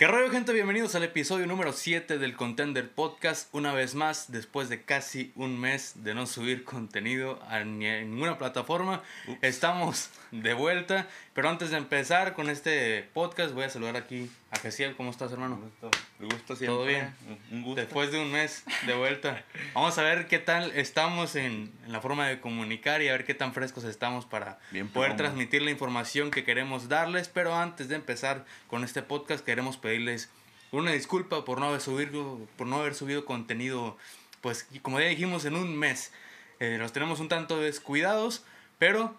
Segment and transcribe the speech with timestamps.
[0.00, 0.54] ¿Qué rollo, gente?
[0.54, 3.54] Bienvenidos al episodio número 7 del Contender Podcast.
[3.54, 9.02] Una vez más, después de casi un mes de no subir contenido a ninguna plataforma,
[9.42, 11.06] estamos de vuelta.
[11.34, 14.96] Pero antes de empezar con este podcast, voy a saludar aquí a Gesiel.
[14.96, 15.56] ¿Cómo estás, hermano?
[15.56, 16.66] Un gusto, gusto siempre.
[16.66, 17.14] ¿Todo bien?
[17.50, 17.80] Un gusto.
[17.80, 19.44] Después de un mes de vuelta.
[19.74, 23.24] Vamos a ver qué tal estamos en, en la forma de comunicar y a ver
[23.24, 27.28] qué tan frescos estamos para Bien poder transmitir la información que queremos darles.
[27.28, 30.30] Pero antes de empezar con este podcast, queremos pedirles
[30.72, 33.96] una disculpa por no haber subido, por no haber subido contenido,
[34.40, 36.12] pues como ya dijimos, en un mes.
[36.58, 38.44] Eh, los tenemos un tanto descuidados,
[38.78, 39.16] pero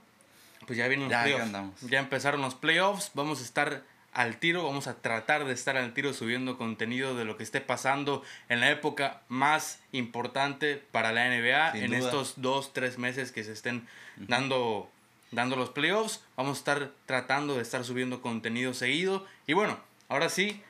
[0.67, 1.81] pues ya vienen los Ya, playoffs.
[1.89, 5.93] Ya empezaron los playoffs, vamos a estar al tiro, vamos a tratar de estar al
[5.93, 11.29] tiro subiendo contenido de lo que esté pasando en la época más importante para la
[11.29, 11.99] NBA Sin en duda.
[11.99, 14.89] estos dos, tres meses que se estén dando,
[15.31, 16.23] dando los playoffs.
[16.35, 19.25] Vamos a estar tratando de estar subiendo contenido seguido.
[19.47, 20.61] Y bueno, ahora sí,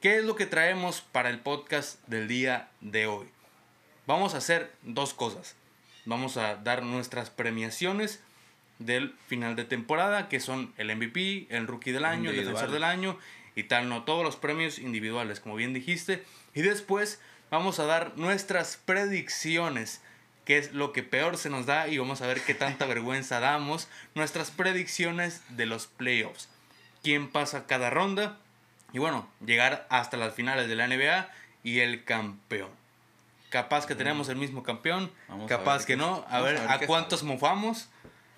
[0.00, 3.28] ¿qué es lo que traemos para el podcast del día de hoy?
[4.06, 5.54] Vamos a hacer dos cosas.
[6.06, 8.22] Vamos a dar nuestras premiaciones
[8.78, 12.84] del final de temporada, que son el MVP, el Rookie del Año, el Defensor del
[12.84, 13.18] Año
[13.54, 16.22] y tal, no todos los premios individuales, como bien dijiste.
[16.54, 20.02] Y después vamos a dar nuestras predicciones,
[20.44, 23.40] que es lo que peor se nos da y vamos a ver qué tanta vergüenza
[23.40, 23.88] damos.
[24.14, 26.48] Nuestras predicciones de los playoffs.
[27.02, 28.38] Quién pasa cada ronda
[28.92, 31.28] y bueno, llegar hasta las finales de la NBA
[31.62, 32.70] y el campeón.
[33.50, 36.24] Capaz que tenemos el mismo campeón, Vamos capaz que no.
[36.28, 37.88] A ver a ver a cuántos mofamos.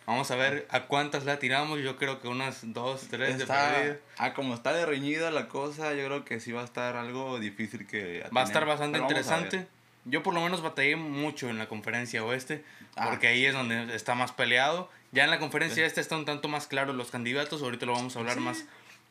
[0.08, 1.80] Vamos a ver a cuántas la tiramos.
[1.80, 3.96] Yo creo que unas dos, tres de Está, perdida.
[4.16, 7.38] ah, como está de reñida la cosa, yo creo que sí va a estar algo
[7.38, 8.24] difícil que...
[8.34, 9.66] Va a estar bastante Pero interesante.
[10.06, 12.64] Yo por lo menos batallé mucho en la conferencia oeste,
[12.96, 13.10] Ah.
[13.10, 14.90] porque ahí es donde está más peleado.
[15.12, 18.16] Ya en la conferencia este está un tanto más claro los candidatos, ahorita lo vamos
[18.16, 18.64] a hablar más,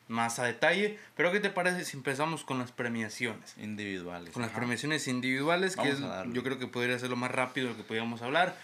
[0.08, 0.98] más a detalle.
[1.16, 3.54] Pero ¿qué te parece si empezamos con las premiaciones?
[3.58, 4.32] Individuales.
[4.32, 4.58] Con las ajá.
[4.58, 6.34] premiaciones individuales, que Vamos es, a darle.
[6.34, 8.56] yo creo que podría ser lo más rápido de lo que podíamos hablar.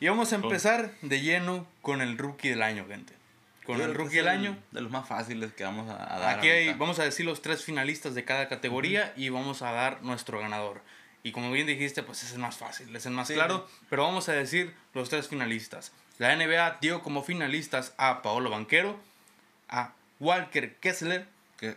[0.00, 3.14] Y vamos a empezar de lleno con el rookie del año, gente.
[3.64, 4.56] Con el rookie del año.
[4.70, 7.42] De los más fáciles que vamos a, a dar Aquí hay, vamos a decir los
[7.42, 10.82] tres finalistas de cada categoría y vamos a dar nuestro ganador.
[11.24, 13.34] Y como bien dijiste, pues es el más fácil, es el más Sí.
[13.34, 15.90] claro, pero vamos a decir los tres finalistas.
[16.18, 18.96] La NBA dio como finalistas a Paolo Banquero,
[19.68, 21.26] a Walker Kessler
[21.58, 21.76] Que-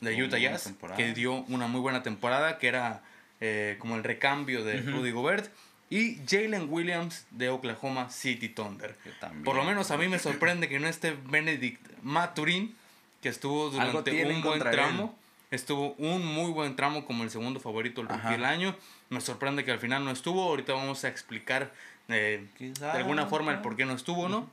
[0.00, 3.02] de Utah Jazz, que dio una muy buena temporada, que era
[3.40, 4.90] eh, como el recambio de Ujú.
[4.98, 5.50] Rudy Gobert,
[5.90, 8.96] y Jalen Williams de Oklahoma City Thunder.
[9.20, 9.44] También.
[9.44, 12.74] Por lo menos a mí me sorprende que no esté Benedict Maturin,
[13.22, 15.16] que estuvo durante un buen tramo.
[15.50, 18.76] Estuvo un muy buen tramo como el segundo favorito del año.
[19.08, 20.42] Me sorprende que al final no estuvo.
[20.42, 21.72] Ahorita vamos a explicar
[22.08, 24.48] eh, de alguna forma el por qué no estuvo, ¿no?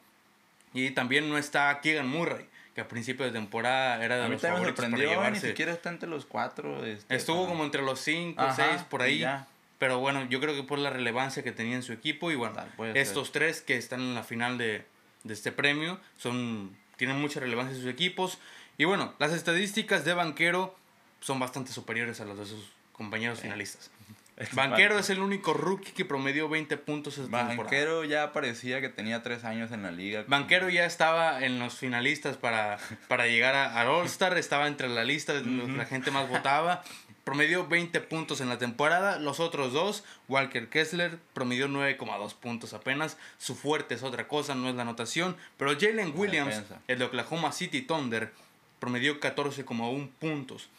[0.73, 4.33] Y también no está Keegan Murray, que a principio de temporada era de A mí
[4.33, 5.47] los favoritos para sorprendió, ni llevarse.
[5.49, 6.85] siquiera está entre los cuatro.
[6.85, 9.19] este, Estuvo como entre los 5, Ajá, 6, por ahí.
[9.19, 9.47] ya.
[9.85, 12.55] Pero bueno, yo creo que por la relevancia que tenía en su equipo y bueno,
[12.75, 13.01] puede ser.
[13.03, 14.83] estos tres que están en la final de,
[15.23, 18.39] de este premio son tienen mucha relevancia en sus equipos.
[18.79, 20.75] Y bueno, las estadísticas de Banquero
[21.19, 23.91] son bastante superiores a las de sus compañeros finalistas.
[24.37, 24.99] Es Banquero parte.
[24.99, 27.55] es el único rookie que promedió 20 puntos esta temporada.
[27.55, 30.25] Banquero ya parecía que tenía tres años en la liga.
[30.27, 35.31] Banquero ya estaba en los finalistas para, para llegar al All-Star, estaba entre la lista
[35.33, 36.83] de los que la gente más votaba.
[37.25, 39.19] Promedió 20 puntos en la temporada.
[39.19, 43.17] Los otros dos, Walker Kessler, promedió 9,2 puntos apenas.
[43.39, 45.35] Su fuerte es otra cosa, no es la anotación.
[45.57, 48.31] Pero Jalen Williams, el de Oklahoma City Thunder,
[48.79, 50.69] promedió 14,1 puntos.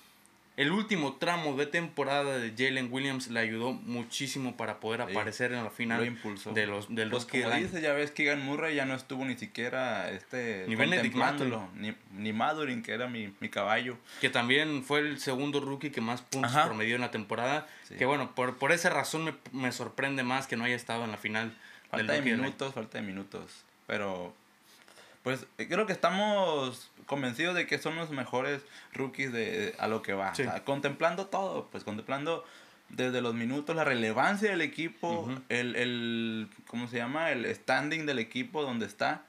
[0.56, 5.52] El último tramo de temporada de Jalen Williams le ayudó muchísimo para poder Sí, aparecer
[5.52, 7.62] en la final lo de los, del Pues del año.
[7.64, 11.14] dices, ya ves, Keegan Murray ya no estuvo ni siquiera este, Ni Benedict
[11.74, 13.98] ni, ni Madurin, que era mi, mi caballo.
[14.22, 16.64] que también fue el segundo rookie que más puntos Ajá.
[16.66, 17.66] promedió en la temporada.
[17.84, 17.96] Sí.
[17.96, 21.10] Que bueno, por, por esa razón me, me sorprende más que no haya estado en
[21.10, 21.52] la final
[21.90, 23.62] Falta de del minutos, falta de minutos.
[23.86, 24.34] Pero,
[25.26, 28.62] pues eh, creo que estamos convencidos de que son los mejores
[28.92, 30.32] rookies de, a lo que va.
[30.36, 30.42] Sí.
[30.42, 32.44] O sea, contemplando todo, pues contemplando
[32.90, 35.42] desde los minutos, la relevancia del equipo, Ujú.
[35.48, 37.32] el, el, ¿cómo se llama?
[37.32, 39.24] El standing del equipo donde está.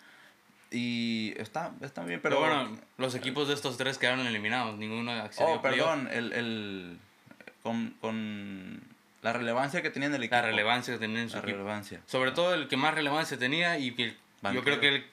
[0.69, 2.55] Y está, está bien, Pero, pero...
[2.63, 4.77] bueno, los equipos de estos tres quedaron eliminados.
[4.77, 6.99] Ninguno accedió Oh, perdón, el, el,
[7.63, 8.81] con, con
[9.23, 10.35] la relevancia que tenía en el equipo.
[10.35, 11.57] La relevancia que tenía en su La equipo.
[11.57, 12.01] relevancia.
[12.05, 14.15] Sobre todo el que más relevancia tenía y que
[14.53, 15.05] yo creo que el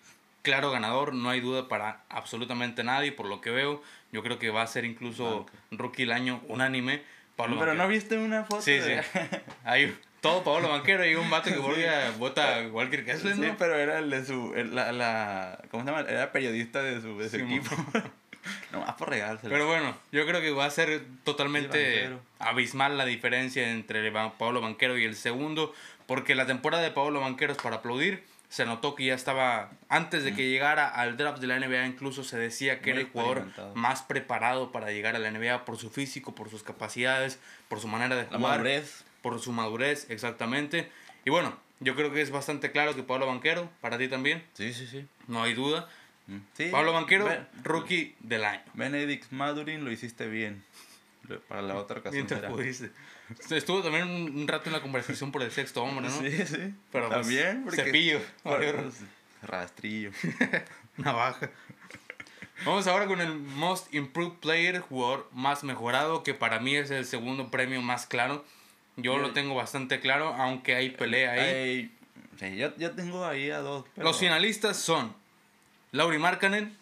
[0.44, 3.11] claro ganador, no hay duda para absolutamente nadie.
[3.11, 3.82] Por lo que veo,
[4.12, 7.02] yo creo que va a ser incluso rookie del año unánime.
[7.35, 9.02] Pablo Pero no viste una foto Sí, de...
[9.02, 9.19] sí.
[9.64, 13.41] Hay todo Pablo Banquero y un vato que vuelve a vota a Walker Kessler, Sí,
[13.41, 13.56] ¿no?
[13.58, 14.52] pero era el de su.
[14.55, 16.08] el- la, la, ¿Cómo se llama?
[16.08, 17.75] Era periodista de su, de su Sí, equipo.
[18.73, 19.50] Nomás por regárselo.
[19.52, 24.99] Pero bueno, yo creo que va a ser totalmente abismal la diferencia entre Pablo Banquero
[24.99, 25.73] y el segundo,
[26.06, 28.23] porque la temporada de Pablo Banquero es para aplaudir.
[28.55, 32.23] Se notó que ya estaba, antes de que llegara al draft de la NBA, incluso
[32.23, 35.77] se decía que Muy era el jugador más preparado para llegar a la NBA por
[35.77, 39.05] su físico, por sus capacidades, por su manera de La jugar, madurez.
[39.23, 40.89] por su madurez, exactamente.
[41.25, 44.73] Y bueno, yo creo que es bastante claro que Pablo Banquero, para ti también, Sí,
[44.73, 45.05] sí, sí.
[45.27, 45.89] no hay duda.
[46.29, 46.37] Mm.
[46.56, 48.62] Sí, Pablo Banquero, Ben- rookie del año.
[48.75, 50.62] Benedict Madurin lo hiciste bien.
[51.49, 52.29] Para la otra ocasión.
[52.29, 52.49] Será.
[52.49, 52.91] pudiste.
[53.50, 56.21] Estuvo también un rato en la conversación por el sexto hombre, ¿no?
[56.21, 56.75] Sí, sí.
[56.93, 57.62] Pero pues, También.
[57.65, 58.21] porque- cepillo.
[58.43, 59.00] pues,
[59.43, 60.11] Rastrillo.
[60.97, 61.50] Navaja.
[62.65, 67.05] Vamos ahora con el Most Improved Player, jugador más mejorado, que para mí es el
[67.05, 68.44] segundo premio más claro.
[68.97, 71.93] Yo lo tengo bastante claro, aunque hay pelea ahí.
[72.38, 73.85] Sí, yo, yo tengo ahí a dos.
[73.94, 75.15] pero- Los finalistas son
[75.91, 76.77] Lauri Markkanen,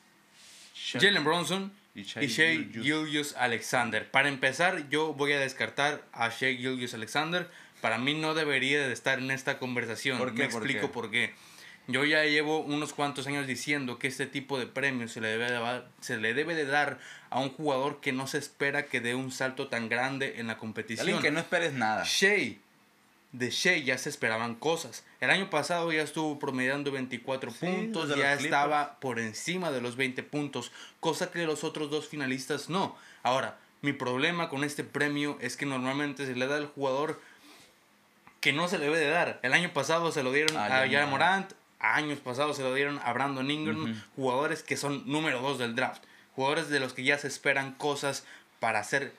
[0.93, 2.85] Jalen Bronson Shea Gilgeous.
[2.85, 4.11] Gilgeous Alexander.
[4.11, 7.49] Para empezar, yo voy a descartar a Shea Gilgeous Alexander.
[7.81, 10.19] Para mí no debería de estar en esta conversación.
[10.19, 10.45] ¿Por qué?
[10.45, 10.93] Me ¿Por explico qué?
[10.93, 11.35] por qué.
[11.89, 15.51] Yo ya llevo unos cuantos años diciendo que este tipo de premios se le debe
[15.51, 16.99] de, se le debe de dar
[17.29, 20.59] a un jugador que no se espera que dé un salto tan grande en la
[20.59, 21.07] competición.
[21.07, 22.05] Alguien que no esperes nada.
[22.07, 22.55] Shea,
[23.33, 25.05] de Shea ya se esperaban cosas.
[25.21, 29.97] El año pasado ya estuvo promediando 24 Sí, puntos, ya estaba por encima de los
[29.97, 30.71] 20 puntos,
[31.01, 32.97] cosa que los otros dos finalistas no.
[33.23, 37.21] Ahora, mi problema con este premio es que normalmente se le da al jugador
[38.41, 39.41] que no se le debe de dar.
[39.43, 41.53] El año pasado se lo dieron A a Jaren Morant.
[41.79, 46.05] Años pasados se lo dieron a Brandon Ingram, jugadores que son número dos del draft,
[46.37, 48.25] jugadores de los que ya se esperan cosas
[48.61, 49.17] para ser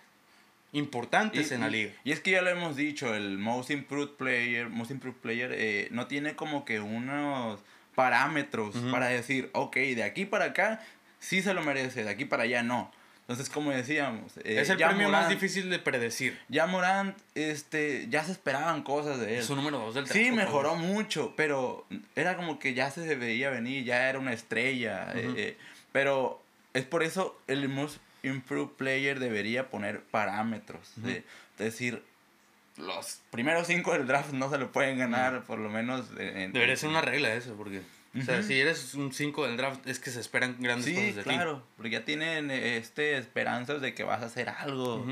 [0.74, 1.92] importantes en la liga.
[2.04, 5.88] Y es que ya lo hemos dicho, el Most Improved Player, Most Improved Player eh,
[5.92, 7.60] no tiene como que unos
[7.96, 10.81] parámetros para decir, ok, de aquí para acá
[11.20, 12.92] sí se lo merece, de aquí para allá no.
[13.22, 16.38] Entonces, como decíamos, eh, es el ya premio más Morant- difícil de predecir.
[16.50, 19.40] Ya Morant, este, ya se esperaban cosas de él.
[19.40, 20.19] Es su número dos del draft.
[20.19, 20.86] Sí, mejoró favor.
[20.86, 21.86] mucho, pero
[22.18, 25.14] era como que ya se veía venir, ya era una estrella.
[25.16, 25.36] eh, Ujú.
[25.38, 25.58] eh,
[25.94, 26.42] pero
[26.74, 30.92] es por eso el Most Improved Player debería poner parámetros.
[30.98, 31.08] Ujú.
[31.08, 31.14] de,
[31.58, 32.04] de decir,
[32.78, 36.06] los primeros cinco del draft no se lo pueden ganar, por lo menos.
[36.18, 37.81] en- en- Debería ser una regla eso, porque.
[38.16, 41.16] O sea, si eres un 5 del draft, es que se esperan grandes Sí, cosas
[41.16, 41.30] de ti.
[41.30, 45.04] claro, porque ya tienen eh, este, esperanzas de que vas a hacer algo.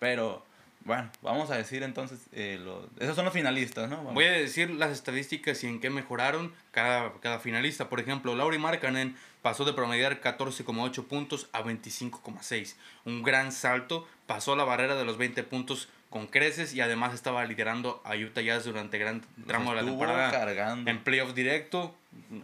[0.00, 0.44] Pero,
[0.88, 3.98] bueno, vamos a decir entonces, eh, los, esos son los finalistas, ¿no?
[3.98, 4.14] Vamos.
[4.14, 7.88] Voy a decir las estadísticas y en qué mejoraron cada, cada finalista.
[7.88, 12.74] Por ejemplo, Lauri Markkanen pasó de promediar 14,8 puntos a 25,6.
[13.04, 14.08] Un gran salto.
[14.26, 18.40] Pasó la barrera de los 20 puntos con creces y además estaba liderando a Utah
[18.40, 20.30] Jazz durante gran tramo de la temporada.
[20.30, 20.90] cargando.
[20.90, 21.94] En playoff directo,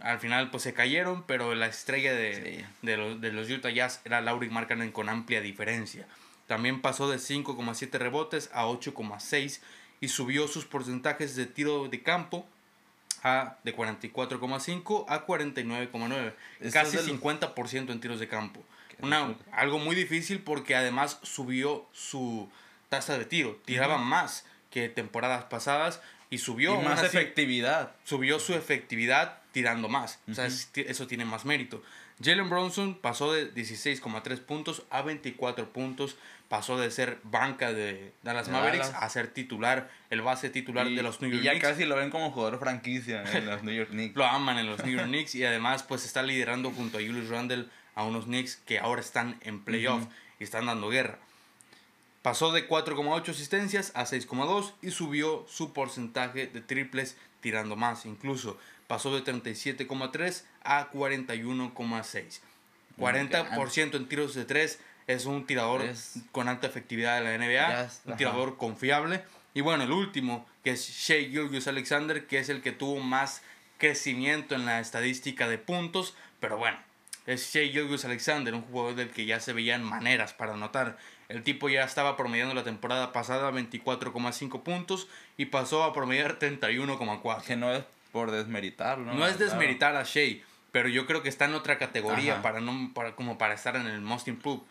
[0.01, 2.65] al final pues se cayeron, pero la estrella de, Sí.
[2.83, 6.05] de, los, de los Utah Jazz era Lauri Markkanen con amplia diferencia.
[6.47, 9.61] También pasó de 5,7 rebotes a 8,6
[10.01, 12.45] y subió sus porcentajes de tiro de campo
[13.23, 16.33] a de 44,5 a 49,9.
[16.59, 18.63] Eso Casi es del- 50% en tiros de campo.
[19.01, 22.49] Una, algo muy difícil porque además subió su
[22.89, 23.59] tasa de tiro.
[23.65, 27.93] Tiraba más que temporadas pasadas y subió y más así, efectividad.
[28.05, 30.19] subió su efectividad tirando más.
[30.29, 31.81] O sea, es- eso tiene más mérito.
[32.23, 36.15] Jalen Bronson pasó de 16,3 puntos a 24 puntos.
[36.49, 39.03] Pasó de ser banca de Dallas Mavericks Dallas.
[39.03, 41.67] a ser titular, el base titular y, de los New y York ya Knicks.
[41.67, 44.15] casi lo ven como jugador franquicia en los New York Knicks.
[44.17, 47.29] Lo aman en los New York Knicks y además pues está liderando junto a Julius
[47.29, 50.03] Randle a unos Knicks que ahora están en playoff
[50.39, 51.17] y están dando guerra.
[52.21, 58.57] Pasó de 4,8 asistencias a 6,2 y subió su porcentaje de triples tirando más incluso.
[58.87, 62.39] Pasó de 37,3 a 41,6.
[62.97, 67.83] 40% en tiros de 3 es un tirador Es- con alta efectividad de la NBA,
[67.85, 68.17] es- un ajá.
[68.17, 69.23] tirador confiable.
[69.53, 73.41] Y bueno, el último, que es Shea Gilgeous Alexander, que es el que tuvo más
[73.77, 76.15] crecimiento en la estadística de puntos.
[76.39, 76.77] Pero bueno,
[77.25, 80.97] es Shea Gilgeous Alexander, un jugador del que ya se veían maneras para anotar.
[81.29, 85.07] El tipo ya estaba promediando la temporada pasada 24,5 puntos
[85.37, 87.43] y pasó a promediar 31,4.
[87.45, 89.05] Que no es por desmeritarlo.
[89.13, 89.51] No es Claro.
[89.51, 90.37] desmeritar a Shea,
[90.71, 92.41] pero yo creo que está en otra categoría Ajá.
[92.41, 94.63] para no para, como para estar en el Most Improved.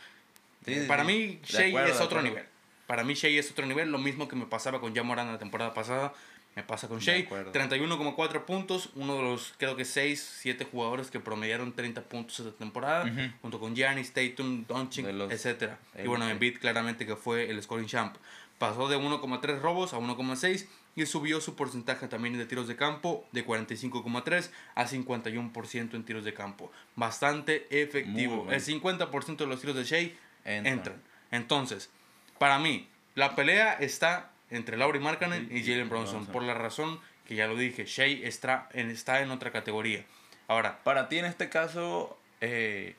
[0.64, 2.44] Sí, sí, para mí, Shea acuerdo, es otro nivel.
[2.86, 3.90] Para mí, Shea es otro nivel.
[3.90, 6.12] Lo mismo que me pasaba con Jamoran la temporada pasada,
[6.56, 7.20] me pasa con Shea.
[7.20, 7.52] acuerdo.
[7.52, 8.90] 31,4 puntos.
[8.94, 13.04] Uno de los, creo que 6, 7 jugadores que promediaron 30 puntos esta temporada.
[13.04, 13.32] Ujú.
[13.42, 15.72] Junto con Giannis, Tatum, Doncic, etc.
[16.02, 18.16] Y bueno, Embiid claramente que fue el scoring champ.
[18.58, 20.66] Pasó de 1,3 robos a 1,6
[20.96, 26.24] y subió su porcentaje también de tiros de campo de 45,3 a 51% en tiros
[26.24, 26.70] de campo.
[26.94, 28.46] Bastante efectivo.
[28.50, 30.10] El 50% de los tiros de Shea
[30.44, 30.66] Entran.
[30.66, 31.02] entran.
[31.30, 31.90] Entonces,
[32.38, 36.32] para mí, la pelea está entre Laurie Markkanen Sí, y Jalen Bronson, Bronson.
[36.32, 40.04] por la razón que ya lo dije, Shea está en, está en otra categoría.
[40.48, 42.94] Ahora, Para ti en este caso, eh,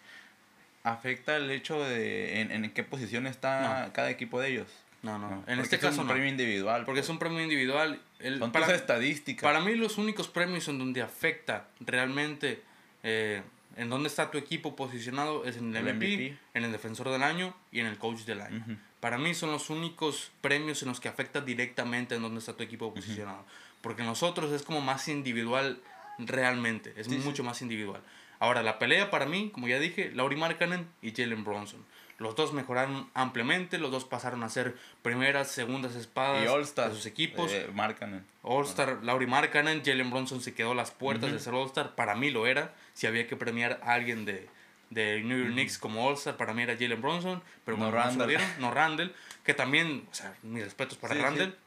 [0.83, 4.67] ¿afecta el hecho de en, en qué posición está cada equipo de ellos?
[5.03, 6.83] no, no, No, en este es caso un no, premio individual.
[6.85, 7.11] porque es pues.
[7.13, 8.01] un premio individual.
[8.19, 9.43] El, Son para, tus estadísticas.
[9.43, 12.63] para mí los únicos premios en donde afecta realmente
[13.03, 13.43] eh,
[13.77, 16.37] en dónde está tu equipo posicionado es en el, El MVP, MVP.
[16.53, 18.63] en el defensor del año y en el coach del año.
[18.99, 22.63] Para mí son los únicos premios en los que afecta directamente en dónde está tu
[22.63, 23.45] equipo posicionado.
[23.81, 25.79] Porque en nosotros es como más individual
[26.17, 27.19] realmente, es Sí, sí.
[27.19, 28.01] mucho más individual.
[28.39, 31.83] Ahora, la pelea para mí, como ya dije, Laurie Markkanen y Jalen Bronson.
[32.17, 37.51] Los dos mejoraron ampliamente, los dos pasaron a ser primeras, segundas espadas de sus equipos.
[37.51, 38.25] eh, marcan.
[38.41, 41.95] All-Star, Laurie Markkanen, Jalen Bronson se quedó las puertas de ser All-Star.
[41.95, 42.73] Para mí lo era.
[42.95, 44.49] Si había que premiar a alguien de,
[44.89, 47.43] de New York Knicks como All-Star, para mí era Jalen Bronson.
[47.63, 48.27] Pero No bueno, no Randall.
[48.27, 48.47] dieron.
[48.59, 51.23] No Randall, que también, o sea, mis respetos para Sí, sí.
[51.25, 51.57] Randall.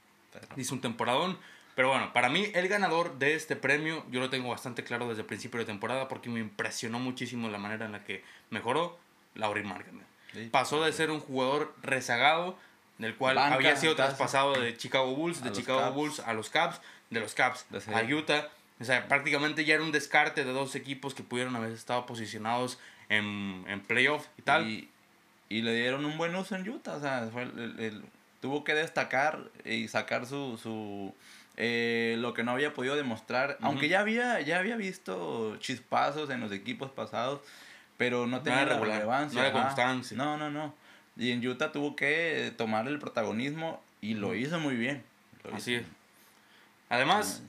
[0.57, 1.39] Hizo un temporadón.
[1.77, 5.21] Pero bueno, para mí el ganador de este premio, yo lo tengo bastante claro desde
[5.21, 8.99] el principio de temporada porque me impresionó muchísimo la manera en la que mejoró
[9.37, 10.05] Laurie Markkanen.
[10.33, 10.49] Sí.
[10.51, 12.59] Pasó de ser un jugador rezagado,
[12.99, 15.93] del cual Banca, había sido traspasado de Chicago Bulls, de Chicago.
[15.93, 16.81] Bulls a los Cavs,
[17.11, 18.49] de los Cavs De a Utah.
[18.81, 22.79] O sea, prácticamente ya era un descarte de dos equipos que pudieron haber estado posicionados
[23.09, 24.69] en, en playoff y tal.
[24.69, 24.89] Y,
[25.49, 26.95] y le dieron un buen uso en Utah.
[26.97, 28.03] O sea, fue el- el- el-
[28.41, 31.13] tuvo que destacar y sacar su, su
[31.57, 33.59] eh, lo que no había podido demostrar.
[33.63, 37.41] Aunque ya había, ya había visto chispazos en los equipos pasados,
[37.97, 39.41] pero no tenía regular, relevancia.
[39.43, 40.17] no era constancia.
[40.17, 40.73] No, no, no.
[41.17, 45.03] Y en Utah tuvo que tomar el protagonismo y lo hizo muy bien.
[45.43, 45.87] Lo Así hizo es.
[46.91, 47.43] Además,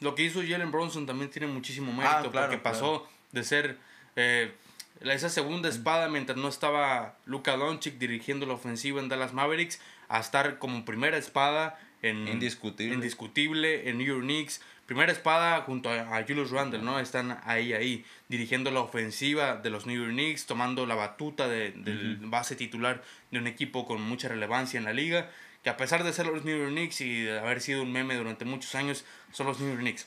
[0.00, 3.76] lo que hizo Jalen Bronson también tiene muchísimo mérito Ah, claro, porque pasó de ser
[4.16, 4.52] eh,
[5.00, 10.18] esa segunda espada mientras no estaba Luka Doncic dirigiendo la ofensiva en Dallas Mavericks a
[10.20, 12.94] estar como primera espada en Indiscutible.
[12.94, 14.60] indiscutible en New York Knicks.
[14.86, 19.68] Primera espada junto a, a Julius Randle no están ahí ahí dirigiendo la ofensiva de
[19.68, 24.00] los New York Knicks tomando la batuta de- del base titular de un equipo con
[24.00, 25.30] mucha relevancia en la liga
[25.62, 28.14] que a pesar de ser los New York Knicks y de haber sido un meme
[28.16, 30.06] durante muchos años son los New York Knicks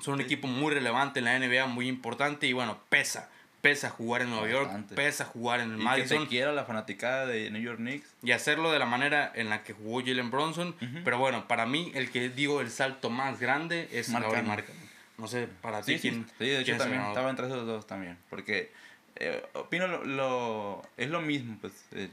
[0.00, 3.28] son un equipo muy relevante en la NBA, muy importante y bueno, pesa.
[3.60, 4.94] Pesa jugar en Nueva Bastante.
[4.94, 8.08] York, pesa jugar en el Y que te quiera la fanaticada de New York Knicks.
[8.22, 10.74] y hacerlo de la manera en la que jugó Jalen Bronson.
[11.04, 14.08] Pero bueno, para mí el que digo el salto más grande es.
[14.08, 14.90] Laurie Markkanen.
[15.18, 16.26] No sé, para ti Sí, sí, quién.
[16.38, 18.16] sí, de hecho también estaba entre esos dos también.
[18.30, 18.72] Porque
[19.16, 21.74] eh, opino lo, lo- es lo mismo, pues.
[21.92, 22.08] eh,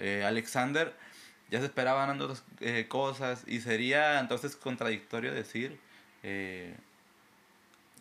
[0.00, 0.94] eh, Alexander
[1.50, 5.78] ya se esperaban otras eh, cosas y sería entonces contradictorio decir.
[6.22, 6.74] eh,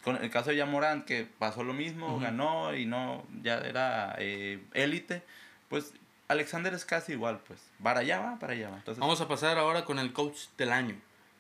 [0.04, 2.22] con el caso de Yamorant, que pasó lo mismo, Ujú.
[2.22, 5.22] ganó y no, ya era eh, élite,
[5.70, 5.92] pues
[6.30, 7.60] Alexander es casi igual, pues.
[7.84, 8.78] Para allá va, para allá va.
[8.78, 10.96] Entonces, Vamos a pasar ahora con el coach del año.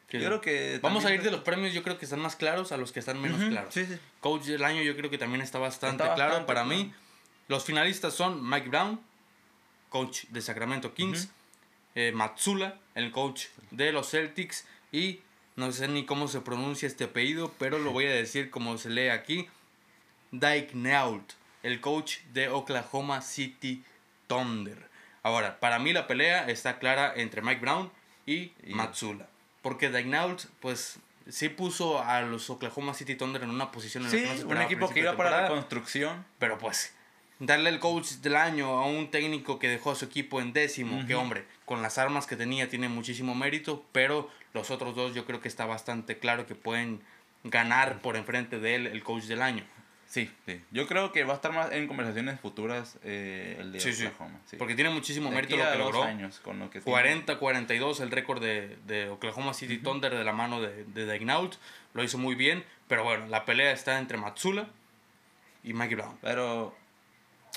[0.10, 0.80] que- yo creo que.
[0.82, 3.00] Vamos a ir de los premios, yo creo que están más claros a los que
[3.00, 3.74] están menos Ujú, claros.
[3.74, 3.98] Sí, sí.
[4.22, 6.78] Coach del año yo creo que también está bastante Está claro bastante para claro.
[6.84, 6.94] mí.
[7.48, 9.00] Los finalistas son Mike Brown,
[9.90, 11.34] coach de Sacramento Kings, Ujú.
[11.98, 15.22] Eh, Matsula, el coach de los Celtics y
[15.56, 18.92] no sé ni cómo se pronuncia este apellido, pero lo voy a decir como se
[18.92, 19.48] lee aquí,
[20.30, 20.76] Dyke
[21.64, 23.84] el coach de Oklahoma City
[24.28, 24.88] Thunder.
[25.24, 27.92] Ahora, para mí la pelea está clara entre Mike Brown
[28.28, 29.28] y, Y- Matsula,
[29.64, 34.18] porque Dyke pues sí puso a los Oklahoma City Thunder en una posición en la
[34.18, 36.24] Sí, que no se un equipo que iba para la construcción.
[36.38, 36.94] Pero pues,
[37.40, 41.06] darle el coach del año a un técnico que dejó a su equipo en décimo,
[41.06, 41.22] que Ujú.
[41.24, 45.40] hombre, con las armas que tenía tiene muchísimo mérito, pero los otros dos yo creo
[45.42, 47.02] que está bastante claro que pueden
[47.44, 49.64] ganar por enfrente de él el coach del año.
[50.10, 50.62] Sí, sí.
[50.72, 54.06] Yo creo que va a estar más en conversaciones futuras eh, el de Sí.
[54.06, 54.40] Oklahoma.
[54.46, 54.56] sí.
[54.56, 56.04] Porque tiene muchísimo De mérito lo que logró.
[56.04, 57.26] años con lo que tiene.
[57.26, 61.56] 40-42 el récord de, de Oklahoma City Thunder de la mano de, de Daignault.
[61.94, 64.70] Lo hizo muy bien, pero bueno, la pelea está entre Matsula
[65.62, 66.18] y Mike Brown.
[66.22, 66.74] Pero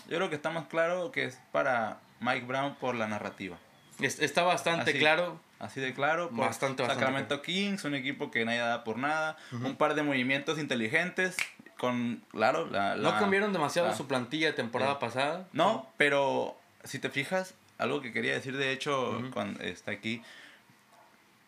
[0.08, 3.56] yo creo que está más claro que es para Mike Brown por la narrativa.
[4.00, 4.98] Es- Está bastante Así.
[4.98, 5.40] claro.
[5.58, 6.28] Así de claro.
[6.30, 9.36] Por Bastante, bastante Sacramento Kings, un equipo que nadie da por nada.
[9.52, 11.36] Un par de movimientos inteligentes
[11.78, 12.96] con, claro, la...
[12.96, 15.46] No cambiaron demasiado la- su plantilla de temporada pasada.
[15.52, 20.22] No, pero si te fijas, algo que quería decir de hecho cuando está aquí,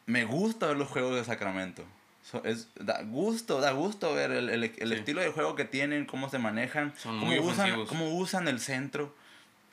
[0.06, 1.84] me gusta ver los juegos de Sacramento.
[2.30, 4.94] So- es, da gusto, da gusto ver el, el- el Sí.
[4.94, 9.14] estilo de juego que tienen, cómo se manejan, Son cómo usan, cómo usan el centro.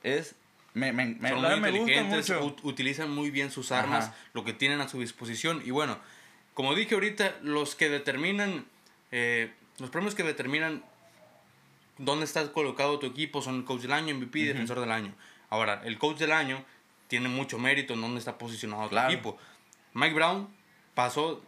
[0.03, 0.35] Es,
[0.73, 2.45] me, me, me, Son muy inteligentes, mucho.
[2.45, 4.15] ut- utilizan muy bien sus armas, Ajá.
[4.33, 5.61] lo que tienen a su disposición.
[5.65, 5.99] Y bueno,
[6.55, 8.65] como dije ahorita, los que determinan,
[9.11, 10.83] eh, los premios que determinan
[11.97, 15.13] dónde está colocado tu equipo son el coach del año, MVP y defensor del año.
[15.49, 16.63] Ahora, el coach del año
[17.07, 19.11] tiene mucho mérito en dónde está posicionado tu Claro.
[19.11, 19.37] equipo.
[19.93, 20.47] Mike Brown
[20.93, 21.43] pasó,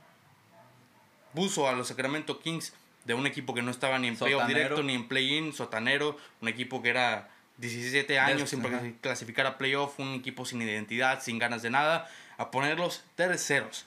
[1.33, 2.73] puso a los Sacramento Kings
[3.05, 6.47] de un equipo que no estaba ni en playoff directo ni en play-in, sotanero, un
[6.47, 8.61] equipo que era 17 años sin
[9.01, 13.85] clasificar a playoff, un equipo sin identidad, sin ganas de nada, a ponerlos terceros.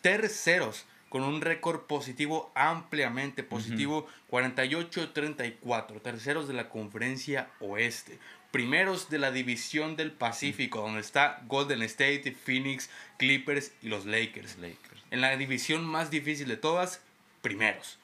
[0.00, 6.00] Terceros, con un récord positivo, ampliamente positivo, 48-34.
[6.02, 8.18] Terceros de la conferencia oeste.
[8.50, 12.88] Primeros de la división del Pacífico, donde está Golden State, Phoenix,
[13.18, 14.56] Clippers y los Lakers.
[14.58, 14.95] Lakers.
[15.10, 17.00] En la división más difícil de todas,
[17.42, 17.98] primeros.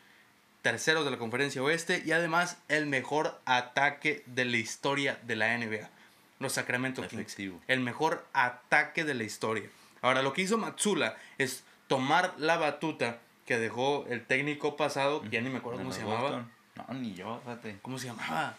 [0.62, 5.56] Terceros de la conferencia oeste y además el mejor ataque de la historia de la
[5.59, 5.90] NBA.
[6.38, 7.37] Los Sacramento Kings.
[7.68, 9.68] El mejor ataque de la historia.
[10.02, 15.40] Ahora, lo que hizo Matsula es tomar la batuta que dejó el técnico pasado, ya
[15.40, 16.30] ni me acuerdo cómo se los llamaba.
[16.30, 16.52] Boston.
[16.76, 17.78] No, ni yo, fíjate.
[17.82, 18.56] ¿Cómo se llamaba?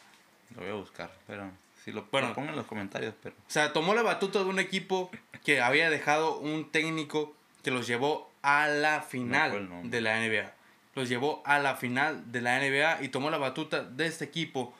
[0.55, 1.49] Lo voy a buscar, pero
[1.83, 2.29] si lo, Bueno.
[2.29, 5.09] lo pongan en los comentarios, pero O sea, tomó la batuta de un equipo
[5.43, 10.53] que había dejado un técnico que los llevó a la final de la NBA.
[10.93, 14.75] Los llevó a la final de la NBA y tomó la batuta de este equipo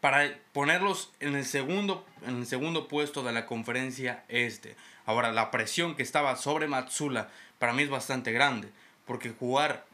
[0.00, 4.76] para ponerlos en el segundo, en el segundo puesto de la conferencia este.
[5.06, 7.28] Ahora, la presión que estaba sobre Matsula
[7.58, 8.68] para mí es bastante grande,
[9.06, 9.86] porque jugar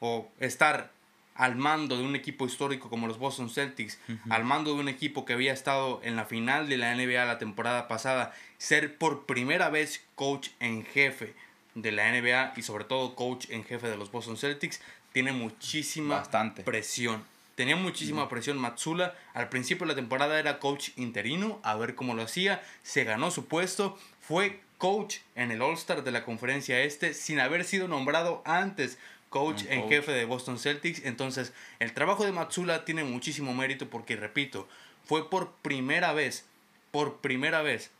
[0.00, 0.90] o estar
[1.34, 3.98] al mando de un equipo histórico como los Boston Celtics,
[4.30, 7.38] al mando de un equipo que había estado en la final de la NBA la
[7.38, 11.34] temporada pasada, ser por primera vez coach en jefe
[11.76, 14.80] de la NBA y sobre todo coach en jefe de los Boston Celtics,
[15.12, 16.62] tiene muchísima Bastante.
[16.64, 17.22] presión.
[17.54, 19.14] Tenía muchísima presión Matsula.
[19.32, 22.62] Al principio de la temporada era coach interino, a ver cómo lo hacía.
[22.82, 23.98] Se ganó su puesto.
[24.20, 28.98] Fue coach en el All-Star de la conferencia este sin haber sido nombrado antes
[29.30, 29.90] coach en coach.
[29.90, 31.02] jefe de Boston Celtics.
[31.04, 34.68] Entonces, el trabajo de Matsula tiene muchísimo mérito porque, repito,
[35.04, 36.44] fue por primera vez,
[36.90, 37.90] por primera vez,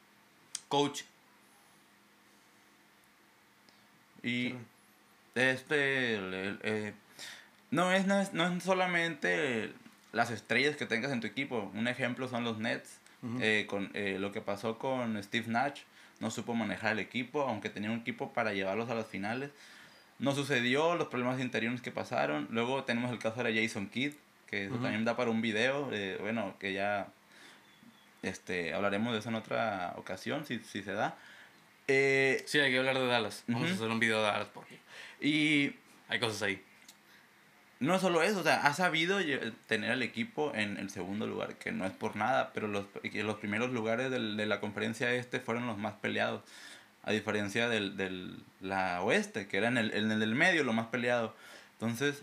[0.68, 1.02] coach.
[4.26, 4.54] Y
[5.34, 6.92] este el- el- eh,
[7.70, 9.72] no, es, no, es, no es solamente
[10.12, 11.70] las estrellas que tengas en tu equipo.
[11.74, 12.98] Un ejemplo son los Nets.
[13.40, 15.80] Eh, con eh, lo que pasó con Steve Nash.
[16.20, 19.50] No supo manejar el equipo, aunque tenía un equipo para llevarlos a las finales.
[20.18, 22.48] No sucedió, los problemas interiores que pasaron.
[22.50, 24.12] Luego tenemos el caso de Jason Kidd,
[24.46, 25.90] que eso también da para un video.
[25.92, 27.08] eh, bueno, que ya
[28.22, 31.16] este, hablaremos de eso en otra ocasión, si, si se da.
[31.88, 33.44] Eh, Sí, hay que hablar de Dallas.
[33.46, 33.72] Vamos Ujú.
[33.72, 34.78] a hacer un video de Dallas porque
[35.20, 35.74] y
[36.08, 36.62] hay cosas ahí.
[37.78, 39.18] no solo eso, o sea, ha sabido
[39.66, 43.36] tener al equipo en el segundo lugar, que no es por nada, pero los, los
[43.36, 46.42] primeros lugares del- de la conferencia este fueron los más peleados,
[47.02, 50.72] a diferencia del, del la oeste, que era en el, en el del medio lo
[50.72, 51.34] más peleado.
[51.74, 52.22] Entonces,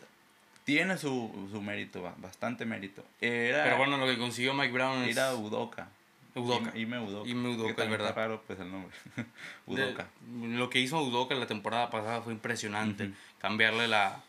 [0.65, 3.03] tiene su, su mérito, ba- bastante mérito.
[3.21, 5.15] Era, Pero bueno, lo que consiguió Mike Brown es...
[5.15, 5.87] era Udoka.
[6.35, 6.71] Udoka.
[6.77, 7.29] Ime- Udoka.
[7.29, 8.15] Ime Udoka, que es verdad.
[8.15, 8.91] raro, pues el nombre.
[9.67, 10.07] De- Udoka.
[10.41, 13.05] lo que hizo Udoka la temporada pasada fue impresionante.
[13.05, 13.13] Ujú.
[13.39, 14.21] Cambiarle la,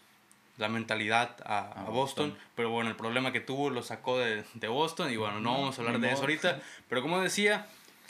[0.58, 2.30] la mentalidad a, a A Boston.
[2.30, 2.38] Boston.
[2.56, 5.10] Pero bueno, el problema que tuvo lo sacó de, de Boston.
[5.12, 6.60] Y bueno, no Ujú, vamos a hablar de eso ahorita.
[6.88, 7.66] Pero como decía,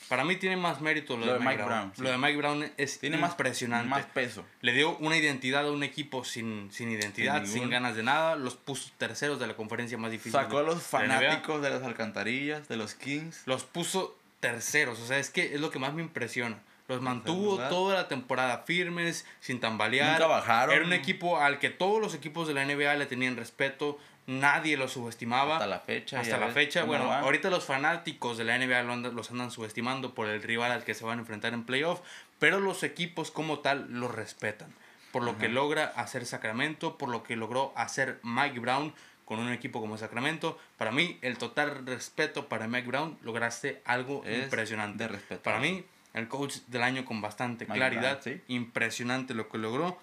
[0.09, 1.93] para mí tiene más mérito lo, de Mike, Brown.
[1.95, 2.03] sí.
[2.03, 3.89] Lo de Mike Brown es Tiene más, impresionante.
[3.89, 4.45] más peso.
[4.61, 8.37] Le dio una identidad a un equipo sin, sin identidad, Sin ganas de nada.
[8.37, 10.33] Los puso terceros de la conferencia más difícil.
[10.33, 11.17] Sacó a los de la NBA.
[11.19, 13.43] fanáticos de las alcantarillas, de los Kings.
[13.47, 15.01] Los puso terceros.
[15.01, 16.59] O sea, es que es lo que más me impresiona.
[16.87, 20.13] Los mantuvo toda la temporada firmes, sin tambalear.
[20.13, 20.75] Nunca bajaron.
[20.75, 23.99] Era un equipo al que todos los equipos de la NBA le tenían respeto.
[24.27, 25.55] Nadie los subestimaba.
[25.57, 26.21] Hasta la fecha.
[26.21, 27.21] Hasta la ves fecha, bueno, va.
[27.21, 30.83] ahorita los fanáticos de la NBA lo andan- los andan subestimando por el rival al
[30.85, 32.01] que se van a enfrentar en playoff,
[32.39, 34.73] pero los equipos como tal los respetan.
[35.13, 35.55] Por lo que Ajá.
[35.55, 38.95] logra hacer Sacramento, por lo que logró hacer Mike Brown
[39.27, 40.59] con un equipo como Sacramento.
[40.77, 45.05] Para mí, el total respeto para Mike Brown, lograste algo Es impresionante.
[45.05, 45.43] de respetar.
[45.43, 45.85] Para mí,
[46.15, 48.43] el coach del año con bastante Mike claridad, Brown, sí.
[48.49, 49.99] impresionante lo que logró.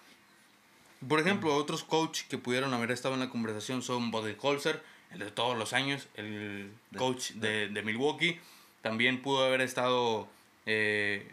[1.08, 5.32] Por ejemplo, otros coach que pudieron haber estado en la conversación son Budenholzer, el de
[5.32, 8.40] todos los años, el coach de, de Milwaukee.
[8.82, 10.28] También pudo haber estado
[10.66, 11.28] eh,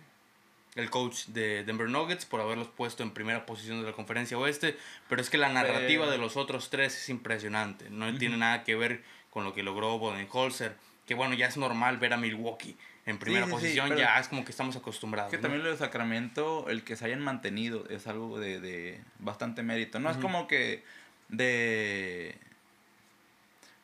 [0.74, 4.76] el coach de Denver Nuggets por haberlos puesto en primera posición de la conferencia oeste.
[5.08, 7.90] Pero es que la narrativa de los otros tres es impresionante.
[7.90, 10.76] No tiene nada que ver con lo que logró Budenholzer.
[11.06, 12.76] Que bueno, ya es normal ver a Milwaukee
[13.08, 13.88] en primera sí, sí, posición.
[13.88, 15.30] pero- ya es como que estamos acostumbrados.
[15.30, 15.42] Que ¿no?
[15.42, 19.98] también lo de Sacramento, el que se hayan mantenido es algo de, de bastante mérito.
[19.98, 20.26] No es Ujú.
[20.26, 20.84] como que
[21.28, 22.36] de...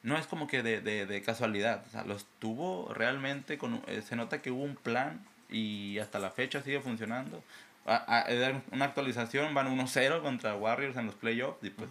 [0.02, 1.82] No es como que de, de, de casualidad.
[1.86, 3.82] O sea, los tuvo realmente con...
[3.86, 7.42] eh, se nota que hubo un plan y hasta la fecha sigue funcionando.
[7.86, 11.88] a, a dar una actualización, van 1-0 contra Warriors en los playoffs y pues...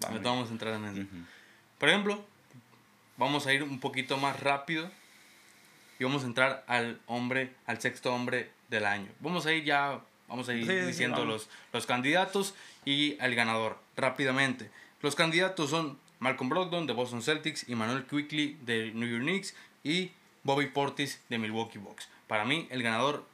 [0.00, 0.94] van Ahorita vamos a entrar en eso.
[0.94, 1.08] bien.
[1.12, 1.24] Ujú.
[1.78, 2.24] Por ejemplo,
[3.16, 4.88] vamos a ir un poquito más rápido
[5.98, 9.08] y vamos a entrar al hombre, al sexto hombre del año.
[9.20, 11.32] Vamos a ir ya, vamos a ir Sí, sí, diciendo vamos.
[11.34, 14.70] los, los candidatos y el ganador rápidamente.
[15.02, 20.12] Los candidatos son Malcolm Brogdon de Boston Celtics, Emmanuel Quickly de New York Knicks y
[20.42, 22.08] Bobby Portis de Milwaukee Bucks.
[22.26, 23.24] Para mí, el ganador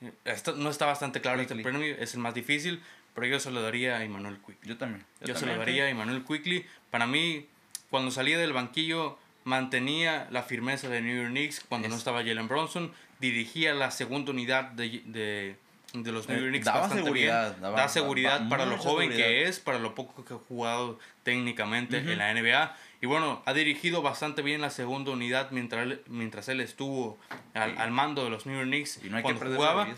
[0.00, 2.82] eh, esto no está bastante claro este premio, es el más difícil,
[3.14, 4.68] pero yo se lo daría a Emmanuel Quickly.
[4.68, 5.04] Yo también.
[5.20, 5.70] Yo, se también, lo sí.
[5.70, 6.66] daría a Emmanuel Quickly.
[6.90, 7.46] Para mí,
[7.90, 12.18] cuando salía del banquillo, mantenía la firmeza de New York Knicks cuando no Es- estaba
[12.18, 12.92] Jalen Bronson.
[13.20, 15.56] Dirigía la segunda unidad de, de,
[15.94, 17.62] de los New Eh, York Knicks daba bastante seguridad, bien.
[17.62, 19.28] daba- da seguridad daba para lo joven seguridad.
[19.28, 22.10] que es, para lo poco que ha jugado técnicamente Ujú.
[22.10, 22.76] en la NBA.
[23.00, 27.18] Y bueno, ha dirigido bastante bien la segunda unidad mientras él, mientras él estuvo
[27.54, 29.88] al, al mando de los New York Knicks Y no hay que cuando perder jugaba.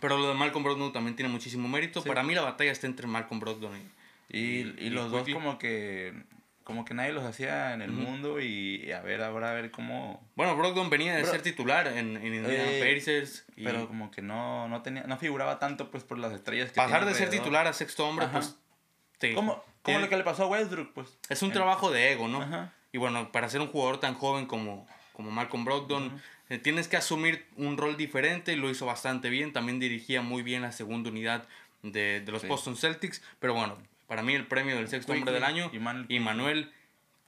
[0.00, 2.00] Pero lo de Malcolm Brogdon también tiene muchísimo mérito.
[2.00, 2.08] Sí.
[2.08, 5.28] Para mí la batalla está entre Malcolm Brogdon y, Y, y- y y los dos
[5.28, 6.14] como que
[6.70, 10.26] como que nadie los hacía en el mundo y a ver ahora a ver cómo
[10.36, 13.44] Bueno, Brogdon venía de Bro- ser titular en, en Indiana Eh, Pacers.
[13.56, 16.76] Y pero como que no no tenía no figuraba tanto pues por las estrellas que
[16.76, 18.38] pasar de ser titular a sexto hombre, Ajá.
[18.38, 18.56] pues.
[19.18, 22.42] te- como lo que le pasó a Westbrook pues es un trabajo de ego, ¿no?
[22.42, 22.72] Ajá.
[22.92, 26.96] Y bueno, para ser un jugador tan joven como, como Malcolm Brogdon, eh, tienes que
[26.96, 29.52] asumir un rol diferente y lo hizo bastante bien.
[29.52, 31.44] También dirigía muy bien la segunda unidad
[31.82, 32.48] de, de los Sí.
[32.48, 33.22] Boston Celtics.
[33.38, 33.78] Pero bueno,
[34.10, 35.70] para mí el premio del sexto hombre del año.
[36.08, 36.72] Emmanuel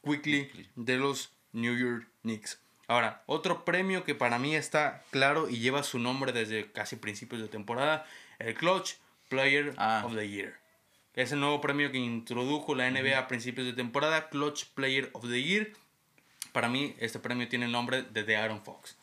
[0.04, 0.68] Quickly Quickly.
[0.74, 2.60] de los New York Knicks.
[2.88, 7.40] Ahora, otro premio que para mí está claro y lleva su nombre desde casi principios
[7.40, 8.04] de temporada,
[8.40, 8.94] el Clutch
[9.28, 10.02] Player Ah.
[10.04, 10.54] of the Year.
[11.14, 15.22] Es el nuevo premio que introdujo la NBA a principios de temporada, Clutch Player of
[15.28, 15.72] the Year.
[16.50, 18.98] Para mí, este premio tiene el nombre de The Aaron Fox.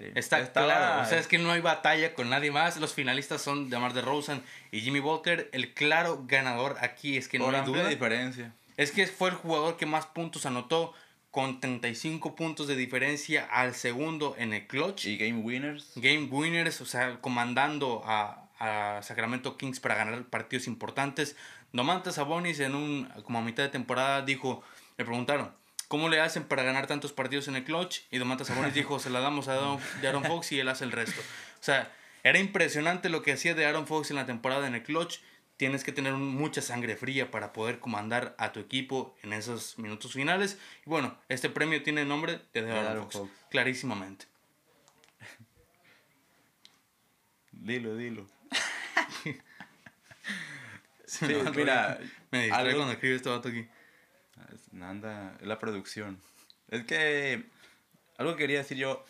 [0.00, 0.06] Sí.
[0.14, 2.78] Está claro, o sea, es que no hay batalla con nadie más.
[2.78, 5.50] Los finalistas son DeMar DeRozan y Jimmy Butler.
[5.52, 7.88] El claro ganador aquí es que no hay duda.
[7.88, 10.94] diferencia Es que fue el jugador que más puntos anotó
[11.30, 15.06] con 35 puntos de diferencia al segundo en el clutch.
[15.06, 20.66] y game winners Game winners, o sea, comandando a, a Sacramento Kings para ganar partidos
[20.66, 21.36] importantes.
[21.72, 24.62] Domantas Sabonis en un como a mitad de temporada dijo,
[24.98, 25.52] le preguntaron,
[25.90, 28.02] ¿cómo le hacen para ganar tantos partidos en el clutch?
[28.12, 31.20] Y Domantas Sabonis dijo, se la damos a Aaron, Fox y él hace el resto.
[31.20, 34.84] O sea, era impresionante lo que hacía de Aaron Fox en la temporada en el
[34.84, 35.18] clutch.
[35.56, 40.12] Tienes que tener mucha sangre fría para poder comandar a tu equipo en esos minutos
[40.12, 40.58] finales.
[40.86, 43.30] Y bueno, este premio tiene el nombre de Aaron, Aaron Fox, Fox.
[43.50, 44.26] clarísimamente.
[47.50, 48.28] dilo dilo
[51.04, 51.98] Sí, Sí, no, mira,
[52.30, 53.66] me distrae algo- cuando escribe este vato aquí.
[54.52, 56.20] Es- Anda, es la producción.
[56.68, 57.44] Es que
[58.18, 59.04] algo que quería decir yo.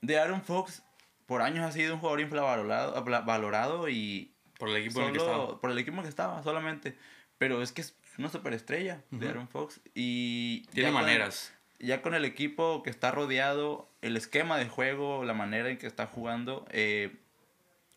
[0.00, 0.82] De Aaron Fox,
[1.26, 5.18] por años ha sido un jugador infravalorado valorado y Por el equipo en el que
[5.18, 5.60] estaba.
[5.60, 6.96] por el equipo en el que estaba, solamente.
[7.38, 9.28] Pero es que es una superestrella de Ujú.
[9.28, 9.80] Aaron Fox.
[9.94, 11.52] Y Tiene ya con- maneras.
[11.78, 15.86] ya con el equipo que está rodeado, el esquema de juego, la manera en que
[15.86, 17.16] está jugando, eh,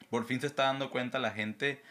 [0.10, 1.82] por fin se está dando cuenta la gente.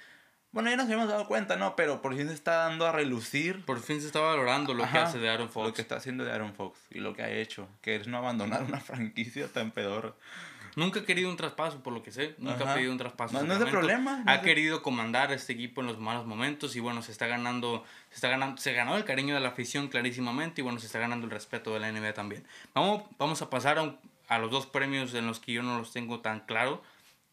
[0.52, 1.76] Bueno, ya nos habíamos dado cuenta, ¿no?
[1.76, 4.88] Pero por fin se está dando a relucir Por fin se está valorando lo que
[4.88, 5.66] Ajá, hace de Aaron Fox.
[5.68, 8.16] lo que está haciendo de Aaron Fox y lo que ha hecho, que es no
[8.18, 10.16] abandonar una franquicia tan pedor.
[10.76, 12.36] Nunca ha querido un traspaso, por lo que sé.
[12.38, 12.72] Nunca Ajá.
[12.72, 13.34] ha pedido un traspaso.
[13.34, 15.98] No, no es de problema, no Ha de- querido comandar a este equipo en los
[15.98, 19.40] malos momentos y bueno, se está ganando, se está ganando, se ganó el cariño de
[19.40, 22.44] la afición clarísimamente y bueno, se está ganando el respeto de la NBA también.
[22.74, 25.76] Vamos, vamos a pasar a, un- a los dos premios en los que yo no
[25.78, 26.82] los tengo tan claro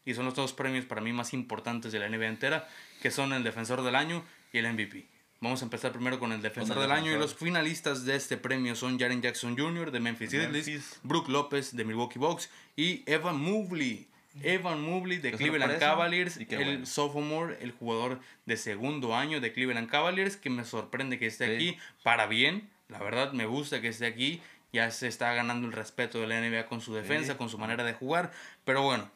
[0.03, 2.67] y son los dos premios para mí más importantes de la NBA entera,
[3.01, 5.05] que son el Defensor del Año y el MVP.
[5.39, 8.75] Vamos a empezar primero con el Defensor del Año y los finalistas de este premio
[8.75, 9.91] son Jaren Jackson Jr.
[9.91, 10.99] de Memphis Grizzlies.
[11.03, 14.07] Brook López de Milwaukee Bucks y Evan Mobley.
[14.43, 16.85] Evan Mobley de Cleveland Cavaliers, el bueno.
[16.85, 21.69] sophomore, el jugador de segundo año de Cleveland Cavaliers, que me sorprende que esté Sí.
[21.69, 22.69] aquí para bien.
[22.87, 24.41] La verdad me gusta que esté aquí.
[24.73, 27.37] Ya se está ganando el respeto de la NBA con su defensa, Sí.
[27.37, 28.31] con su manera de jugar.
[28.65, 29.09] Pero bueno,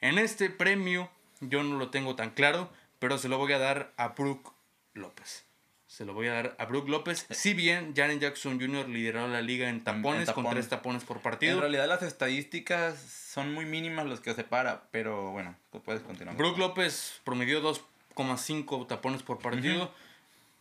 [0.00, 2.70] en este premio yo no lo tengo tan claro,
[3.04, 4.54] pero se lo voy a dar a Brook
[4.94, 5.44] López.
[5.86, 7.26] Se lo voy a dar a Brook López.
[7.28, 8.88] Si bien Jaren Jackson Jr.
[8.88, 10.52] lideró la liga en tapones, con tapones.
[10.52, 11.60] tres tapones por En partido.
[11.60, 16.34] realidad las estadísticas son muy mínimas los que separa, pero bueno, puedes continuar.
[16.38, 19.92] Brook López promedió 2,5 tapones por partido.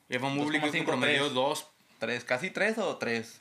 [0.10, 1.34] Evan Mobley creo que 2,5, promedió tres.
[1.34, 1.68] 2.
[2.00, 2.24] ¿Tres?
[2.26, 3.40] ¿Casi tres o tres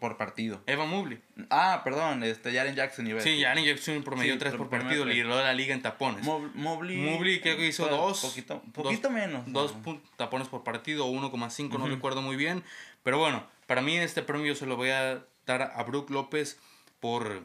[0.00, 0.62] por- partido?
[0.66, 1.20] Evan Mobley.
[1.50, 3.40] Ah, perdón, este, Jaren Jackson iba Sí.
[3.42, 5.04] Jaren Jackson promedió Sí, 3 por partido.
[5.04, 5.14] tres.
[5.16, 6.24] Lideró la liga en tapones.
[6.24, 6.96] Mob- Mobley.
[6.96, 8.20] Mobley creo que hizo 2.
[8.20, 9.44] Poquito, poquito menos.
[9.52, 10.00] Dos ¿no?
[10.16, 11.94] tapones por partido, o 1,5, no Ujú.
[11.94, 12.62] recuerdo muy bien.
[13.02, 16.58] Pero bueno, para mí este premio se lo voy a dar a Brook López
[17.00, 17.44] por,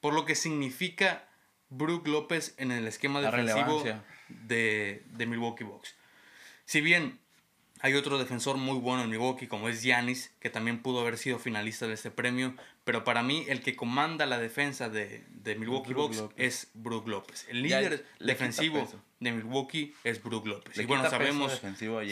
[0.00, 1.24] por lo que significa
[1.70, 3.82] Brook López en el esquema La defensivo
[4.28, 5.94] de, de Milwaukee Bucks.
[6.64, 7.18] Si bien
[7.84, 11.38] hay otro defensor muy bueno en Milwaukee, como es Giannis, que también pudo haber sido
[11.38, 15.92] finalista de este premio, pero para mí el que comanda la defensa de, de Milwaukee
[15.92, 17.46] Bucks es Brook López.
[17.50, 18.88] El Ya líder quita defensivo
[19.20, 20.74] de Milwaukee es Brook López.
[20.78, 21.60] Le y bueno, sabemos,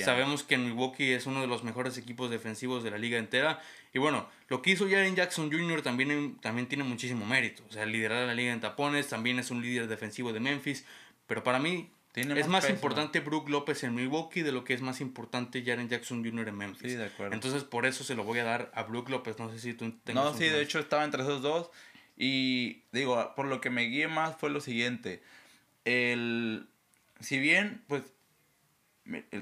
[0.05, 3.59] sabemos que Milwaukee es uno de los mejores equipos defensivos de la liga entera.
[3.95, 5.81] Y bueno, lo que hizo Jaren Jackson Jr.
[5.81, 7.63] también, también tiene muchísimo mérito.
[7.67, 10.85] O sea, liderar la liga en tapones, también es un líder defensivo de Memphis.
[11.27, 12.75] Pero para mí Tiene es más más peso.
[12.75, 16.48] importante Brook López en Milwaukee de lo que es más importante Jaren Jackson Jr.
[16.48, 16.92] en Memphis.
[16.92, 17.35] Sí, de acuerdo.
[17.35, 19.38] Entonces por eso se lo voy a dar a Brook López.
[19.38, 21.70] No sé si tú tengas No, sí, de hecho estaba entre esos dos.
[22.16, 25.22] Y digo, por lo que me guié más fue lo siguiente.
[25.87, 26.68] El,
[27.20, 28.03] si bien, pues,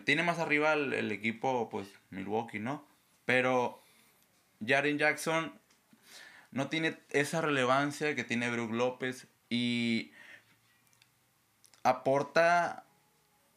[0.04, 2.86] tiene más arriba el, el equipo, pues, Milwaukee, ¿no?
[3.24, 3.82] Pero
[4.64, 5.52] Jaren Jackson
[6.52, 10.12] no tiene esa relevancia que tiene Brook López y
[11.82, 12.84] aporta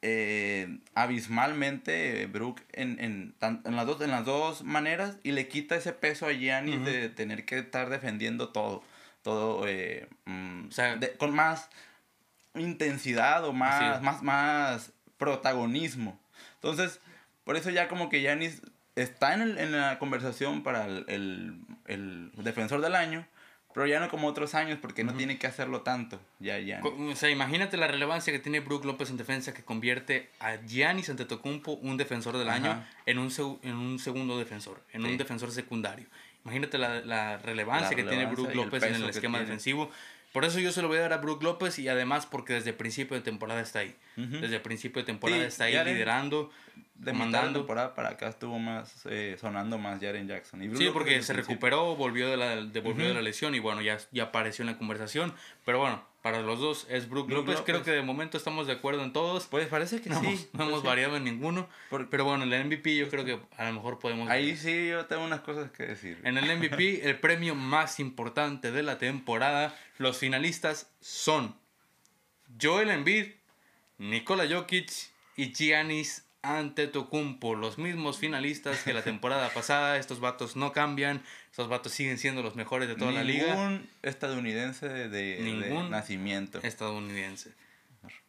[0.01, 5.47] eh, abismalmente Brook en, en, tan- en las dos, en las dos maneras y le
[5.47, 6.85] quita ese peso a Giannis Ujú.
[6.85, 8.83] de tener que estar defendiendo todo,
[9.21, 11.69] todo eh, mm, O sea- de- con más
[12.55, 16.19] intensidad o más, más, más protagonismo.
[16.55, 16.99] Entonces,
[17.45, 18.61] por eso ya como que Giannis
[18.95, 23.25] está en, el- en la conversación para el, el- el defensor del año,
[23.73, 26.19] pero ya no como otros años porque no tiene que hacerlo tanto.
[26.39, 26.81] Ya, ya.
[26.83, 31.09] O sea, imagínate la relevancia que tiene Brook López en defensa que convierte a Giannis
[31.09, 33.31] Antetokounmpo, un defensor del año, en un,
[33.63, 35.07] en un segundo defensor, en Sí.
[35.11, 36.05] un defensor secundario.
[36.45, 39.45] Imagínate la, la relevancia La que tiene Brook el López en el que esquema tiene.
[39.45, 39.89] defensivo.
[40.33, 42.73] Por eso yo se lo voy a dar a Brook López y además porque desde
[42.73, 43.95] principio de temporada está ahí.
[44.17, 44.39] Ujú.
[44.39, 47.59] Desde el principio de temporada Sí, está ahí Jaren- liderando, de mitad de comandando.
[47.59, 50.61] temporada para acá estuvo más eh, sonando más Jaren Jackson.
[50.63, 51.53] Y Sí, porque desde se principio.
[51.55, 54.71] recuperó, volvió de la, de, volvió de la lesión y bueno, ya, ya apareció en
[54.71, 55.33] la conversación.
[55.65, 57.61] Pero bueno, para los dos es Brook, López.
[57.65, 57.85] Creo López.
[57.85, 59.45] que de momento estamos de acuerdo en todos.
[59.45, 60.47] Pues parece que No, sí.
[60.53, 61.69] no hemos pues variado en ninguno.
[61.89, 64.29] Por- Pero bueno, en el MVP yo creo que a lo mejor podemos...
[64.29, 66.19] Ahí sí yo tengo unas cosas que decir.
[66.23, 71.55] En el MVP, el premio más importante de la temporada, los finalistas son
[72.59, 73.27] Joel Embiid,
[73.97, 74.91] Nikola Jokic
[75.35, 79.97] y Giannis Antetokounmpo, los mismos finalistas que la temporada pasada.
[79.97, 83.89] Estos vatos no cambian, estos vatos siguen siendo los mejores de toda la liga Ningún
[84.03, 86.59] estadounidense de, de- de Ningún nacimiento.
[86.61, 87.53] estadounidense.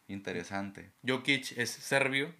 [0.07, 0.91] Interesante.
[1.05, 2.33] Jokic es serbio.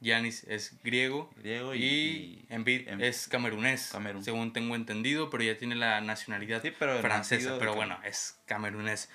[0.00, 4.24] Giannis es griego, Griego y, y, Embiid Em- es camerunés, Camerún.
[4.24, 9.08] según tengo entendido, pero ya tiene la nacionalidad Sí, pero francesa, pero bueno, es camerunés.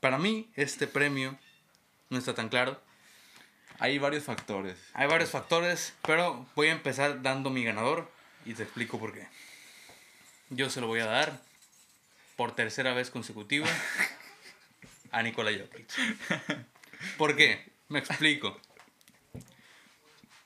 [0.00, 1.38] Para mí, este premio
[2.08, 2.80] no está tan claro.
[3.80, 4.76] Hay varios factores.
[4.92, 8.12] Hay varios factores, pero voy a empezar dando mi ganador
[8.44, 9.26] y te explico por qué.
[10.50, 11.40] Yo se lo voy a dar
[12.36, 13.66] por tercera vez consecutiva
[15.12, 15.88] a Nikola Jokic.
[17.16, 17.72] ¿Por qué?
[17.88, 18.60] Me explico.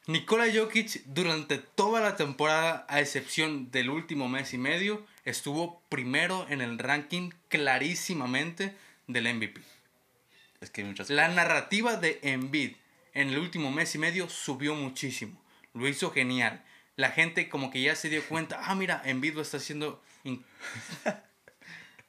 [0.07, 6.47] Nikola Jokic durante toda la temporada, a excepción del último mes y medio, estuvo primero
[6.51, 8.77] en el ranking clarísimamente
[9.09, 9.61] del MVP.
[10.61, 12.77] Es que hay muchas La narrativa de Embiid
[13.15, 15.41] en el último mes y medio subió muchísimo.
[15.73, 16.65] Lo hizo genial.
[16.97, 20.03] La gente como que ya se dio cuenta, ah, mira, Embiid lo está haciendo...
[20.25, 20.39] lo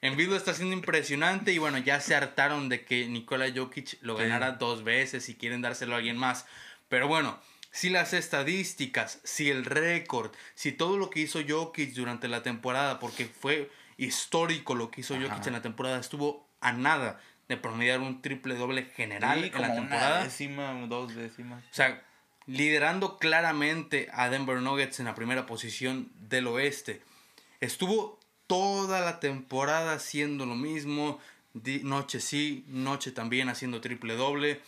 [0.35, 4.23] está haciendo impresionante y bueno, ya se hartaron de que Nikola Jokic lo Sí.
[4.23, 6.45] ganara dos veces y quieren dárselo a alguien más.
[6.89, 7.39] Pero bueno,
[7.71, 12.99] si las estadísticas, si el récord, si todo lo que hizo Jokic durante la temporada,
[12.99, 17.99] porque fue histórico lo que hizo Jokic en la temporada, estuvo a nada de promediar
[17.99, 20.15] un triple doble general Sí, en la temporada.
[20.15, 21.63] una décima, dos décimas.
[21.63, 22.03] O sea,
[22.47, 27.01] liderando claramente a Denver Nuggets en la primera posición del oeste.
[27.61, 31.19] Estuvo toda la temporada haciendo lo mismo.
[31.83, 34.59] Noche sí, noche también haciendo triple doble.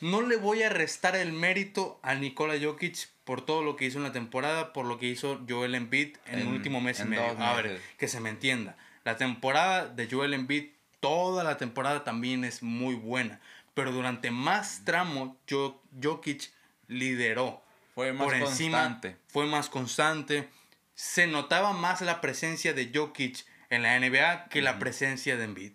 [0.00, 3.98] No le voy a restar el mérito a Nikola Jokic por todo lo que hizo
[3.98, 7.04] en la temporada, por lo que hizo Joel Embiid en, el En- último mes y
[7.04, 7.24] medio.
[7.40, 8.76] A ver, que se me entienda.
[9.04, 10.68] La temporada de Joel Embiid,
[11.00, 13.40] toda la temporada también es muy buena.
[13.74, 16.50] Pero durante más tramo, Jo- Jokic
[16.88, 17.62] lideró.
[17.94, 19.16] Fue más por encima, constante.
[19.28, 20.48] fue más constante.
[20.94, 25.72] Se notaba más la presencia de Jokic en la NBA que la presencia de Embiid.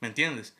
[0.00, 0.56] ¿Me entiendes?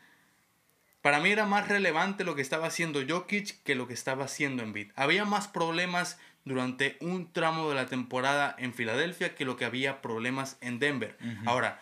[1.01, 4.62] Para mí era más relevante lo que estaba haciendo Jokic que lo que estaba haciendo
[4.62, 4.92] Embiid.
[4.95, 10.01] Había más problemas durante un tramo de la temporada en Filadelfia que lo que había
[10.03, 11.16] problemas en Denver.
[11.47, 11.81] Ahora,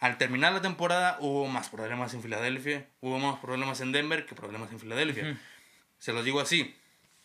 [0.00, 4.34] al terminar la temporada hubo más problemas en Filadelfia, hubo más problemas en Denver que
[4.34, 5.38] problemas en Filadelfia.
[5.98, 6.74] Se los digo así.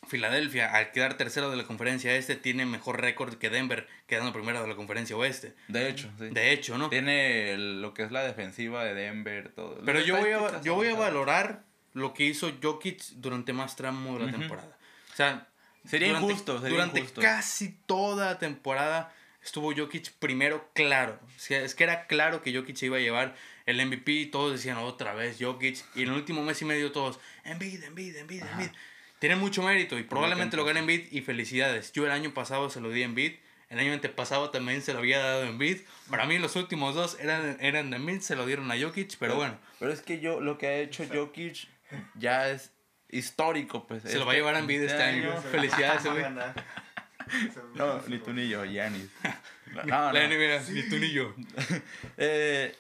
[0.08, 4.62] Filadelfia, al quedar tercero de la conferencia este, tiene mejor récord que Denver, quedando primero
[4.62, 5.56] de la conferencia oeste.
[5.68, 6.30] De hecho, sí.
[6.30, 6.90] De hecho, ¿no?
[6.90, 9.80] Tiene lo que es la defensiva de Denver, todo.
[9.84, 14.20] Pero yo voy, a, yo voy a valorar lo que hizo Jokic durante más tramo
[14.20, 14.78] de la temporada.
[15.12, 15.48] O sea,
[15.88, 17.22] Sería durante, injusto, sería durante injusto.
[17.22, 19.14] casi toda la temporada
[19.46, 21.20] estuvo Jokic primero, claro.
[21.24, 24.26] O sea, es que era claro que Jokic se iba a llevar el MVP y
[24.26, 25.84] todos decían otra vez Jokic.
[25.96, 28.52] Y en el último mes y medio todos, Embiid, Embiid, Embiid, Ajá.
[28.54, 28.72] Embiid.
[29.20, 31.92] Tiene mucho mérito y probablemente lo gane Embiid y felicidades.
[31.94, 33.34] Yo el año pasado se lo di a Embiid.
[33.70, 35.82] El año antepasado también se lo había dado a Embiid.
[36.10, 39.36] Para mí los últimos dos eran, eran de Embiid, se lo dieron a Jokic, pero
[39.36, 39.58] bueno.
[39.80, 41.68] Pero es que yo, lo que ha hecho Jokic
[42.16, 42.72] ya es
[43.10, 44.04] histórico, pues.
[44.04, 45.42] Se lo va a llevar a Embiid este año.
[45.52, 46.04] Felicidades.
[47.76, 49.10] No, ni tú ni yo, Giannis.
[49.72, 50.28] No, La no.
[50.36, 51.34] NBA, ni tú ni yo.
[52.18, 52.76] Eh,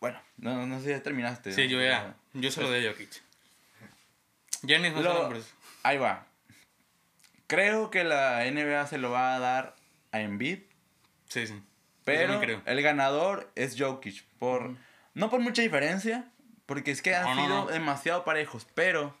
[0.00, 1.52] bueno, no, no sé si ya terminaste.
[1.52, 1.68] Sí, ¿no?
[1.72, 2.14] yo ya.
[2.32, 3.22] Yo se lo doy a Jokic.
[4.62, 5.52] Giannis no Lo- son hombres.
[5.82, 6.26] Ahí va.
[7.46, 9.76] Creo que la NBA se lo va a dar
[10.12, 10.60] a Embiid,
[11.28, 11.60] Sí, sí.
[12.04, 12.62] pero creo.
[12.64, 14.24] el ganador es Jokic.
[14.38, 14.76] Por,
[15.14, 16.24] No por mucha diferencia,
[16.66, 17.70] porque es que han No, no, sido no.
[17.70, 19.16] demasiado parejos, pero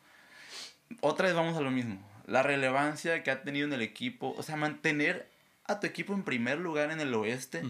[1.00, 2.00] otra vez vamos a lo mismo.
[2.26, 5.28] La relevancia que ha tenido en el equipo, o sea, mantener
[5.66, 7.62] a tu equipo en primer lugar en el oeste,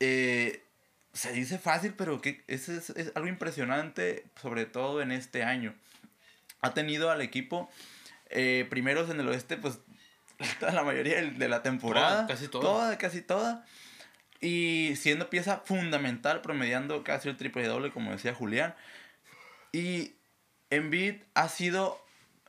[0.00, 0.62] eh,
[1.12, 5.74] se dice fácil, pero que es, es, es algo impresionante, sobre todo en este año.
[6.60, 7.70] Ha tenido al equipo
[8.30, 9.78] eh, primeros en el oeste, pues
[10.60, 12.26] toda la mayoría de la temporada.
[12.26, 12.62] Toda, casi toda.
[12.62, 13.66] Toda, casi toda.
[14.40, 18.74] Y siendo pieza fundamental, promediando casi el triple doble, como decía Julián.
[19.72, 20.12] Y
[20.70, 22.00] Embiid ha sido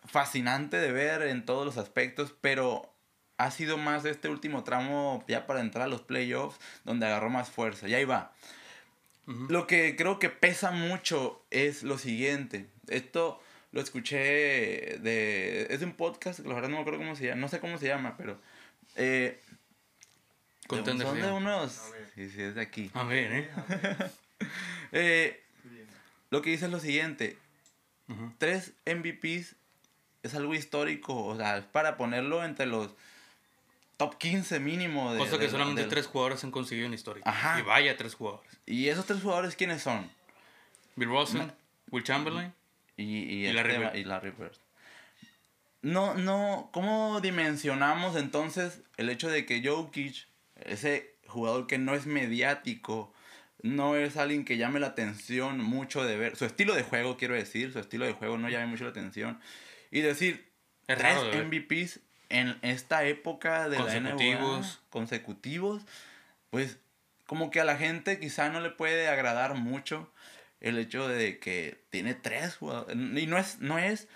[0.05, 2.93] fascinante de ver en todos los aspectos, pero
[3.37, 7.49] ha sido más este último tramo ya para entrar a los playoffs, donde agarró más
[7.49, 7.87] fuerza.
[7.87, 8.33] Y ahí va.
[9.47, 12.65] Lo que creo que pesa mucho es lo siguiente.
[12.87, 13.39] Esto
[13.71, 15.67] lo escuché de...
[15.69, 17.41] Es de un podcast, la verdad no me acuerdo cómo se llama.
[17.41, 18.41] No sé cómo se llama, pero...
[18.95, 19.39] Eh,
[20.67, 21.79] Contender son de unos...
[21.79, 22.11] A ver.
[22.15, 22.89] Sí, sí, es de aquí.
[22.93, 23.49] A ver, ¿eh?
[24.91, 25.85] Eh, Bien.
[26.31, 27.37] lo que dice es lo siguiente.
[28.07, 28.33] Ujú.
[28.39, 29.55] Tres MVPs
[30.23, 31.25] es algo histórico.
[31.25, 32.91] O sea, es para ponerlo entre los
[33.97, 35.13] top 15 mínimo.
[35.13, 37.23] De, Cosa que de- solamente tres jugadores han conseguido en historia.
[37.25, 37.59] Ajá.
[37.59, 38.49] Y vaya tres jugadores.
[38.65, 40.09] Y esos tres jugadores, ¿quiénes son?
[40.95, 41.53] Bill Russell, Ma-
[41.91, 42.53] Will Chamberlain.
[42.97, 43.95] Y, y, Y Larry este- Bird.
[43.95, 44.57] y Larry Bird.
[45.81, 50.27] No, no, ¿cómo dimensionamos entonces el hecho de que Jokic,
[50.57, 53.13] ese jugador que no es mediático,
[53.61, 57.33] no es alguien que llame la atención mucho de ver, su estilo de juego, quiero
[57.35, 59.39] decir, su estilo de juego no llame mucho la atención,
[59.91, 60.49] y decir,
[60.87, 61.43] Es tres raro.
[61.45, 61.99] MVPs
[62.29, 64.81] en esta época de la NBA, Consecutivos.
[64.89, 65.81] consecutivos,
[66.51, 66.77] pues
[67.25, 70.11] como que a la gente quizá no le puede agradar mucho
[70.61, 72.95] el hecho de que tiene tres jugadores.
[72.95, 74.07] Y no es, no es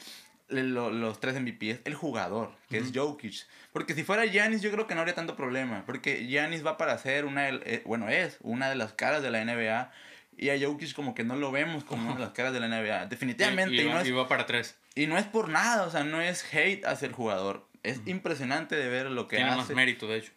[0.49, 3.45] lo- los tres MVP, es el jugador, que es Jokic.
[3.71, 5.83] Porque si fuera Giannis, yo creo que no habría tanto problema.
[5.86, 9.41] Porque Giannis va para ser una, eh, bueno, es una de las caras de la
[9.43, 9.91] NBA.
[10.38, 12.67] Y a Jokic como que no lo vemos como una de las caras de la
[12.67, 13.06] NBA.
[13.08, 13.76] Definitivamente.
[13.76, 14.78] Y, Y, y no es, y va para tres.
[14.96, 17.67] y no es por nada, o sea, no es hate hacia el jugador.
[17.84, 19.58] Es impresionante de ver lo que Tiene hace.
[19.60, 20.32] más mérito, de hecho.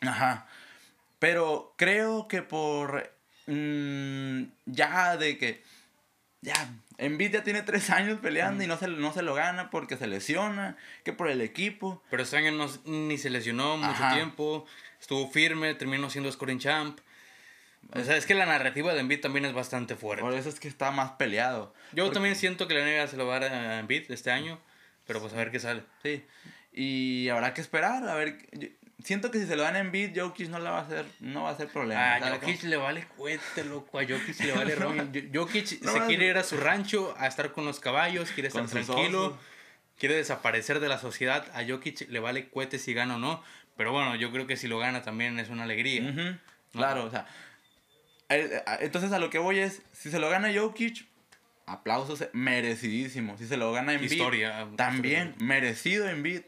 [0.00, 0.46] Ajá.
[1.18, 3.12] Pero creo que por
[3.46, 5.62] mm, ya de que
[6.40, 6.54] ya
[6.98, 10.06] Embiid ya tiene tres años peleando y no se, no se lo gana porque se
[10.08, 12.02] lesiona, que por el equipo.
[12.10, 14.14] Pero este año no, ni se lesionó mucho Ajá.
[14.14, 14.66] tiempo.
[15.00, 16.98] Estuvo firme, terminó siendo scoring champ.
[17.94, 20.22] O sea, es que la narrativa de Embiid también es bastante fuerte.
[20.22, 21.74] Por eso es que está más peleado.
[21.92, 24.30] Yo Porque- también siento que la NBA se lo va a dar a Embiid este
[24.30, 24.58] año.
[25.06, 25.82] Pero pues a ver qué sale.
[26.02, 26.24] Sí.
[26.72, 28.38] Y habrá que esperar, a ver.
[28.52, 28.68] yo-
[29.04, 31.42] siento que si se lo dan a Embiid, Jokic no la va a hacer, no
[31.42, 32.14] va a ser problema.
[32.14, 32.70] A ¿sabes Jokic cómo?
[32.70, 33.98] le vale cuete, loco.
[33.98, 34.76] A Jokic le vale.
[35.32, 36.30] Yo- Jokic No, se no, quiere no.
[36.30, 39.38] ir a su rancho a estar con los caballos, quiere estar tranquilo, osos.
[39.98, 41.44] quiere desaparecer de la sociedad.
[41.54, 43.42] A Jokic le vale cuete si gana o no.
[43.76, 46.08] Pero bueno, yo creo que si lo gana también es una alegría.
[46.10, 46.36] Ujú,
[46.72, 47.26] Claro, o sea.
[48.80, 51.06] Entonces a lo que voy es, si se lo gana Jokic,
[51.66, 53.36] aplausos merecidísimo.
[53.38, 54.66] Si se lo gana Embiid, Historia.
[54.76, 56.42] también merecido Embiid.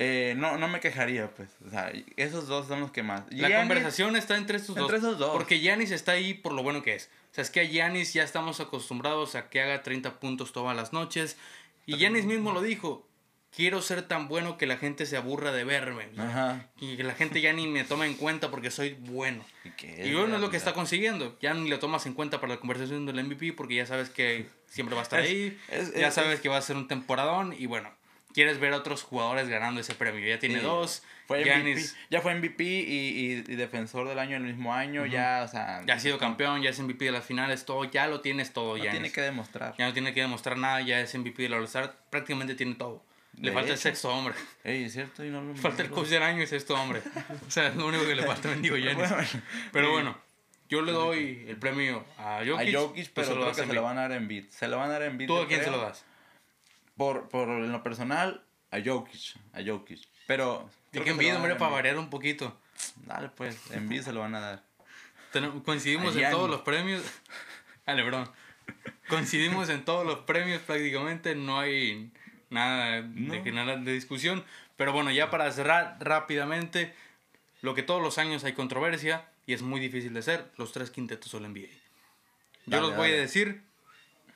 [0.00, 1.48] Eh, no, no me quejaría, pues.
[1.66, 3.24] O sea, esos dos son los que más.
[3.30, 5.04] La Giannis- conversación está entre estos Entre dos.
[5.08, 5.30] esos dos.
[5.32, 7.10] Porque Giannis está ahí por lo bueno que es.
[7.32, 10.76] O sea, es que a Giannis ya estamos acostumbrados a que haga 30 puntos todas
[10.76, 11.36] las noches.
[11.84, 13.07] Y Giannis mismo lo dijo.
[13.54, 16.08] Quiero ser tan bueno que la gente se aburra de verme.
[16.16, 16.68] Ajá.
[16.80, 19.44] Y que la gente ya ni me tome en cuenta porque soy bueno.
[19.82, 21.36] Y, bueno, es lo que está consiguiendo.
[21.40, 24.46] Ya ni lo tomas en cuenta para la conversación del MVP porque ya sabes que
[24.68, 25.58] siempre va a estar Es- ahí.
[25.68, 27.54] es- ya es- sabes es- que va a ser un temporadón.
[27.58, 27.90] Y bueno,
[28.32, 30.24] quieres ver a otros jugadores ganando ese premio.
[30.28, 30.64] Ya tiene Sí.
[30.64, 31.02] dos.
[31.26, 35.04] Fue MVP, Giannis ya fue MVP y, y- y defensor del año el mismo año.
[35.04, 35.82] Ya, o sea.
[35.86, 37.84] ya ha sido campeón, ya es MVP de las finales, todo.
[37.84, 38.92] Ya lo tienes todo, No Giannis.
[38.92, 39.74] tiene que demostrar.
[39.78, 41.96] Ya no tiene que demostrar nada, ya es MVP del All-Star.
[42.10, 43.04] Prácticamente tiene todo.
[43.40, 43.82] Le falta el hecho.
[43.82, 44.34] sexto hombre.
[44.64, 47.02] Ey, es cierto, y no lo Falta el coach del año y sexto hombre.
[47.46, 48.76] O sea, es lo único que le falta a Mendigo.
[48.76, 49.16] Bueno,
[49.72, 50.18] Pero bueno,
[50.68, 52.74] yo le doy el premio a Jokic.
[52.74, 53.82] a Jokic, tú pero se lo creo que se lo Embiid.
[53.82, 54.50] van a dar en beat.
[54.50, 55.28] Se lo van a dar en beat.
[55.28, 56.04] ¿Tú a quién se lo das?
[56.96, 59.36] Por, por en lo personal, a Jokic.
[59.52, 60.00] A Jokic.
[60.26, 60.68] Pero.
[60.90, 62.58] Creo que a hombre, para variar un poquito.
[62.96, 63.06] Embiid.
[63.08, 63.70] Dale, pues.
[63.70, 64.64] En beat se lo van a dar.
[65.64, 67.02] Coincidimos en todos los premios.
[67.86, 68.30] A Lebron.
[69.08, 71.34] Coincidimos en todos los premios prácticamente.
[71.34, 72.12] No hay
[72.50, 73.42] nada de, No.
[73.42, 74.44] que nada de discusión.
[74.76, 76.94] Pero bueno, ya para cerrar rápidamente,
[77.62, 80.90] lo que todos los años hay controversia y es muy difícil de hacer, los tres
[80.90, 81.68] quintetos All NBA.
[81.68, 81.72] Yo
[82.66, 83.62] Dale, los voy a decir,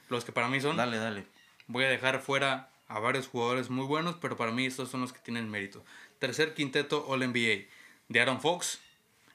[0.08, 0.76] los que para mí son.
[0.76, 1.26] Dale, dale.
[1.66, 5.12] Voy a dejar fuera a varios jugadores muy buenos, pero para mí estos son los
[5.12, 5.84] que tienen mérito.
[6.18, 7.66] Tercer quinteto All NBA.
[8.08, 8.80] De Aaron Fox,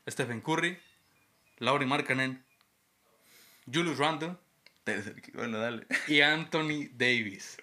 [0.07, 0.78] Stephen Curry,
[1.57, 2.43] Lauri Markkanen,
[3.71, 4.36] Julius Randle
[4.88, 5.85] Tercer- Bueno, dale.
[6.07, 7.57] y Anthony Davis.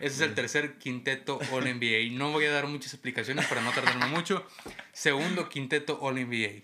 [0.00, 2.16] Ese es el tercer quinteto All NBA.
[2.16, 4.46] No voy a dar muchas explicaciones para no tardarme mucho.
[4.92, 6.62] Segundo quinteto All NBA.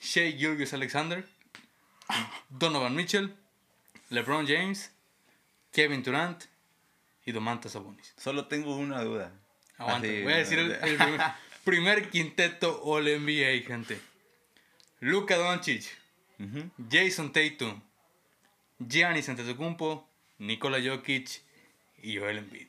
[0.00, 1.24] Shea Gilgis Alexander,
[2.50, 3.34] Donovan Mitchell,
[4.10, 4.90] LeBron James,
[5.72, 6.42] Kevin Durant
[7.24, 8.12] y Domantas Sabonis.
[8.16, 9.32] Solo tengo una duda.
[9.78, 11.20] Aguanta, Así, voy a decir el, el primer,
[11.64, 13.98] primer quinteto All NBA, gente.
[15.00, 15.84] Luka Doncic.
[16.90, 17.80] Jason Tatum,
[18.88, 20.08] Giannis Antetokounmpo,
[20.38, 21.42] Nikola Jokic
[22.02, 22.68] y Joel Embiid.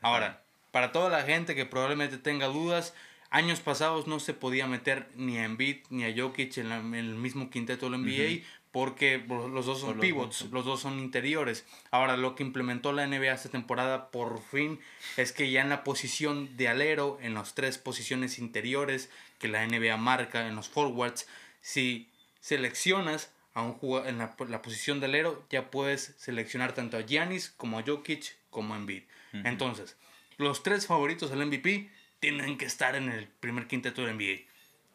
[0.00, 2.94] Ahora, para toda la gente que probablemente tenga dudas,
[3.30, 6.94] años pasados no se podía meter ni a Embiid ni a Jokic en, la- en
[6.94, 10.52] el mismo quinteto del NBA porque los dos son Por los pivots, dos.
[10.52, 11.66] los dos son interiores.
[11.90, 14.78] Ahora, lo que implementó la NBA esta temporada por fin
[15.16, 19.66] es que ya en la posición de alero, en las tres posiciones interiores que la
[19.66, 21.26] NBA marca, en los forwards,
[21.60, 22.08] si
[22.40, 27.02] seleccionas a un jugador en la, la posición de alero, ya puedes seleccionar tanto a
[27.02, 29.02] Giannis como a Jokic como a Embiid.
[29.32, 29.96] Entonces,
[30.38, 34.46] los tres favoritos al MVP tienen que estar en el primer quinteto del NBA.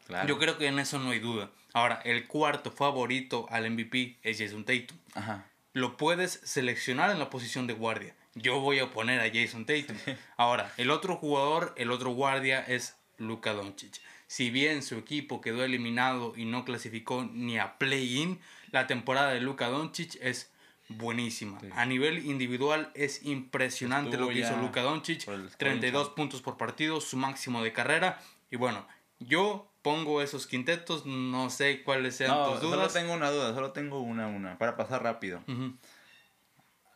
[0.08, 0.28] Claro.
[0.28, 1.51] Yo creo que en eso no hay duda.
[1.74, 4.97] Ahora, el cuarto favorito al MVP es Jason Tatum.
[5.14, 5.45] Ajá.
[5.74, 8.16] Lo puedes seleccionar en la posición de guardia.
[8.34, 9.97] Yo voy a poner a Jason Tatum.
[10.38, 13.99] Ahora, el otro jugador, el otro guardia es Luka Doncic.
[14.28, 18.40] Si bien su equipo quedó eliminado y no clasificó ni a play-in,
[18.72, 20.52] la temporada de Luka Doncic es
[20.90, 21.60] buenísima.
[21.60, 21.68] Sí.
[21.74, 25.26] A nivel individual es impresionante Estuvo lo que hizo Luka Doncic.
[25.26, 26.16] por el scoring 32 champ.
[26.16, 28.20] puntos por partido, su máximo de carrera.
[28.50, 28.88] Y bueno,
[29.20, 32.94] yo pongo esos quintetos, no sé cuáles sean No, tus solo dudas.
[32.94, 35.44] tengo una duda, solo tengo una, una, para pasar rápido.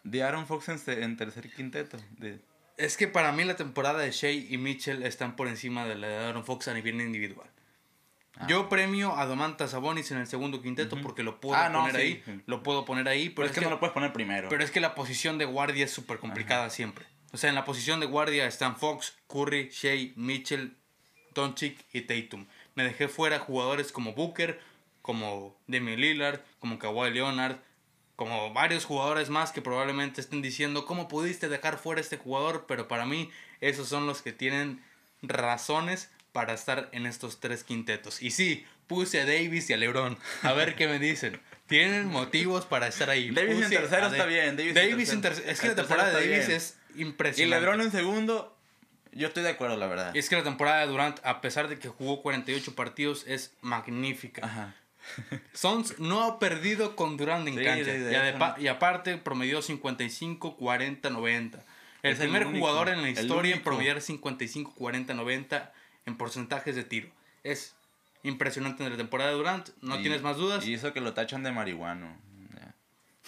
[0.03, 1.97] De Aaron Fox en, tercer quinteto.
[2.17, 2.39] De,
[2.79, 6.07] Es que para mí la temporada de Shea y Mitchell están por encima de la
[6.07, 7.49] de Aaron Fox a nivel individual.
[8.37, 8.47] Ah.
[8.47, 11.95] Yo premio a Domantas Sabonis en el segundo quinteto porque lo puedo Ah, no, poner
[11.95, 12.01] sí.
[12.25, 12.41] ahí.
[12.45, 14.47] Lo puedo poner ahí, pero, pero es que, no lo puedes poner primero.
[14.49, 17.05] pero es que la posición de guardia es súper complicada siempre.
[17.33, 20.77] O sea, en la posición de guardia están Fox, Curry, Shea, Mitchell,
[21.35, 22.47] Doncic y Tatum.
[22.75, 24.59] Me dejé fuera jugadores como Booker,
[25.01, 27.57] como Damian Lillard, como Kawhi Leonard,
[28.19, 32.65] como varios jugadores más que probablemente estén diciendo cómo pudiste dejar fuera a este jugador,
[32.67, 34.83] pero para mí esos son los que tienen
[35.21, 38.21] razones para estar en estos tres quintetos.
[38.21, 40.17] Y sí, puse a Davis y a LeBron.
[40.43, 41.39] A ver qué me dicen.
[41.67, 43.31] Tienen motivos para estar ahí.
[43.31, 45.45] Davis en Puse tercero a está bien, Davis en Davis en tercero.
[45.45, 45.51] tercero.
[45.53, 46.57] Es que En la tercero temporada de Davis bien.
[46.57, 47.59] es y impresionante.
[47.65, 48.57] LeBron en segundo,
[49.13, 50.13] yo estoy de acuerdo, la verdad.
[50.13, 54.45] Es que la temporada de Durant, a pesar de que jugó 48 partidos, es magnífica.
[54.45, 54.75] Ajá.
[55.53, 57.85] Sons no ha perdido con Durant en Sí, cancha.
[57.85, 61.63] sí, de y, aparte promedió 55, 40, 90.
[62.01, 65.73] El Es el primer único, jugador en la el historia en promediar 55, 40, 90
[66.05, 67.09] en porcentajes de tiro.
[67.43, 67.75] Es
[68.23, 69.69] impresionante en la temporada de Durant.
[69.81, 70.65] ¿No Y- tienes más dudas?
[70.65, 72.15] Y eso que lo tachan de marihuano.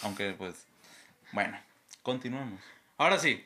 [0.04, 0.66] Aunque, pues.
[1.32, 1.60] Bueno,
[2.02, 2.60] continuamos.
[2.98, 3.46] Ahora sí,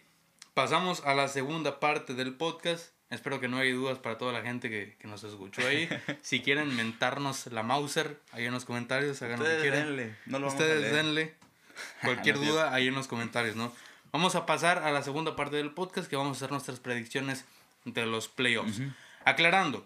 [0.53, 2.91] pasamos a la segunda parte del podcast.
[3.15, 5.89] Espero que no haya dudas para toda la gente que, que nos escuchó ahí.
[6.21, 9.87] si quieren mentarnos la Mauser, ahí en los comentarios, hagan lo que Ustedes quieran.
[9.97, 10.15] denle.
[10.27, 10.95] No lo vamos a Ustedes leer.
[10.95, 11.33] denle
[12.03, 13.73] cualquier No duda ahí en los comentarios, ¿no?
[14.11, 17.45] Vamos a pasar a la segunda parte del podcast que vamos a hacer nuestras predicciones
[17.85, 18.79] de los playoffs.
[19.25, 19.85] Aclarando,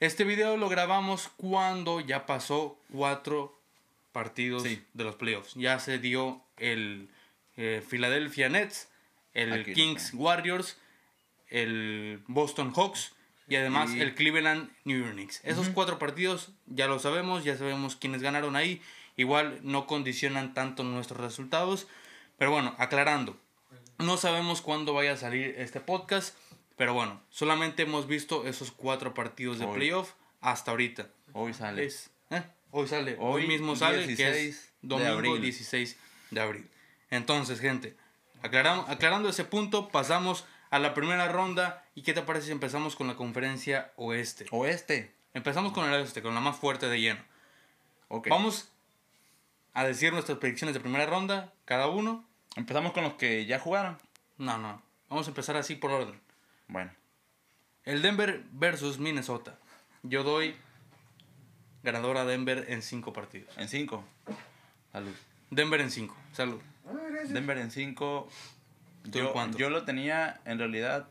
[0.00, 3.58] este video lo grabamos cuando ya pasó cuatro
[4.12, 4.84] partidos Sí.
[4.94, 5.54] de los playoffs.
[5.54, 7.08] Ya se dio el
[7.56, 8.88] eh, Philadelphia Nets,
[9.32, 10.12] el Aquí Kings.
[10.14, 10.76] Warriors,
[11.62, 13.12] el Boston Hawks
[13.48, 15.40] y además Y- el Cleveland New York Knicks.
[15.44, 18.82] Esos cuatro partidos ya lo sabemos, ya sabemos quiénes ganaron ahí.
[19.16, 21.86] Igual no condicionan tanto nuestros resultados.
[22.38, 23.36] Pero bueno, aclarando,
[23.98, 26.36] no sabemos cuándo vaya a salir este podcast.
[26.76, 29.76] Pero bueno, solamente hemos visto esos cuatro partidos de Hoy.
[29.76, 31.06] playoff hasta ahorita.
[31.32, 31.84] Hoy sale.
[31.84, 32.42] Es- ¿eh?
[32.72, 35.40] Hoy sale, hoy, Hoy, mismo sale, que 16 es de domingo abril.
[35.42, 35.96] 16
[36.32, 36.68] de abril.
[37.10, 37.94] Entonces, gente,
[38.42, 40.44] aclaram- aclarando ese punto, pasamos
[40.74, 41.84] a la primera ronda.
[41.94, 44.46] ¿Y qué te parece si empezamos con la conferencia oeste?
[44.50, 45.14] Oeste.
[45.32, 47.20] Empezamos con el oeste, con la más fuerte de lleno.
[48.08, 48.26] Ok.
[48.28, 48.72] Vamos
[49.72, 52.24] a decir nuestras predicciones de primera ronda, cada uno.
[52.56, 53.98] Empezamos con los que ya jugaron.
[54.36, 54.82] No, no.
[55.08, 56.20] Vamos a empezar así por orden.
[56.66, 56.90] Bueno.
[57.84, 59.56] El Denver versus Minnesota.
[60.02, 60.56] Yo doy
[61.84, 63.56] ganador a Denver en cinco partidos.
[63.58, 64.02] En 5.
[64.90, 65.14] Salud.
[65.50, 66.16] Denver en cinco.
[66.32, 66.60] Salud.
[67.28, 68.28] Denver en 5.
[69.10, 69.58] ¿Tú en Yo, cuánto?
[69.58, 71.08] yo lo tenía en realidad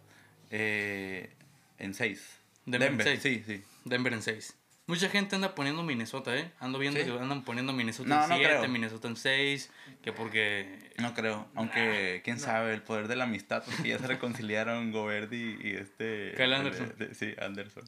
[0.51, 1.31] eh,
[1.79, 2.39] en 6.
[2.65, 3.19] Denver en seis.
[3.21, 3.63] sí, sí.
[3.85, 4.55] Denver en 6.
[4.85, 6.51] Mucha gente anda poniendo Minnesota, ¿eh?
[6.59, 7.05] Ando viendo Sí.
[7.05, 8.67] que andan poniendo Minnesota No, en no 7, creo.
[8.69, 9.71] Minnesota en 6,
[10.01, 10.91] que porque...
[10.97, 11.47] No creo.
[11.55, 16.33] Aunque, quién sabe, el poder de la amistad, porque ya se reconciliaron Goverdi y este.
[16.35, 16.93] Kyle Anderson.
[16.97, 17.83] de- de- sí, Anderson.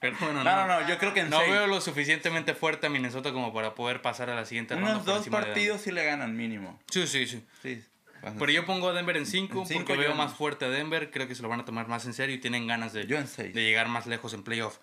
[0.00, 1.50] Pero bueno, No, no, no, yo creo que en No seis.
[1.52, 4.92] veo lo suficientemente fuerte a Minnesota como para poder pasar a la siguiente ronda.
[4.92, 6.80] Unos dos partidos sí le ganan mínimo.
[6.92, 7.08] Denver.
[7.08, 7.84] Sí, sí, sí.
[8.32, 8.36] Sí.
[8.38, 10.68] Pero yo pongo a Denver en 5 En cinco porque veo yo- más fuerte a
[10.68, 11.10] Denver.
[11.10, 13.16] Creo que se lo van a tomar más en serio y tienen ganas de, Yo
[13.18, 13.54] en seis.
[13.54, 14.78] de llegar más lejos en playoff.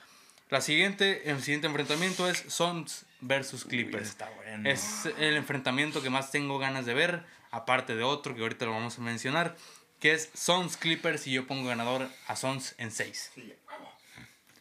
[0.49, 4.09] La siguiente, el siguiente enfrentamiento es Suns versus Clippers.
[4.09, 4.69] está bueno.
[4.69, 8.71] Es el enfrentamiento que más tengo ganas de ver, aparte de otro que ahorita lo
[8.71, 9.55] vamos a mencionar,
[10.01, 13.31] que es Suns Clippers y yo pongo ganador a Suns en 6.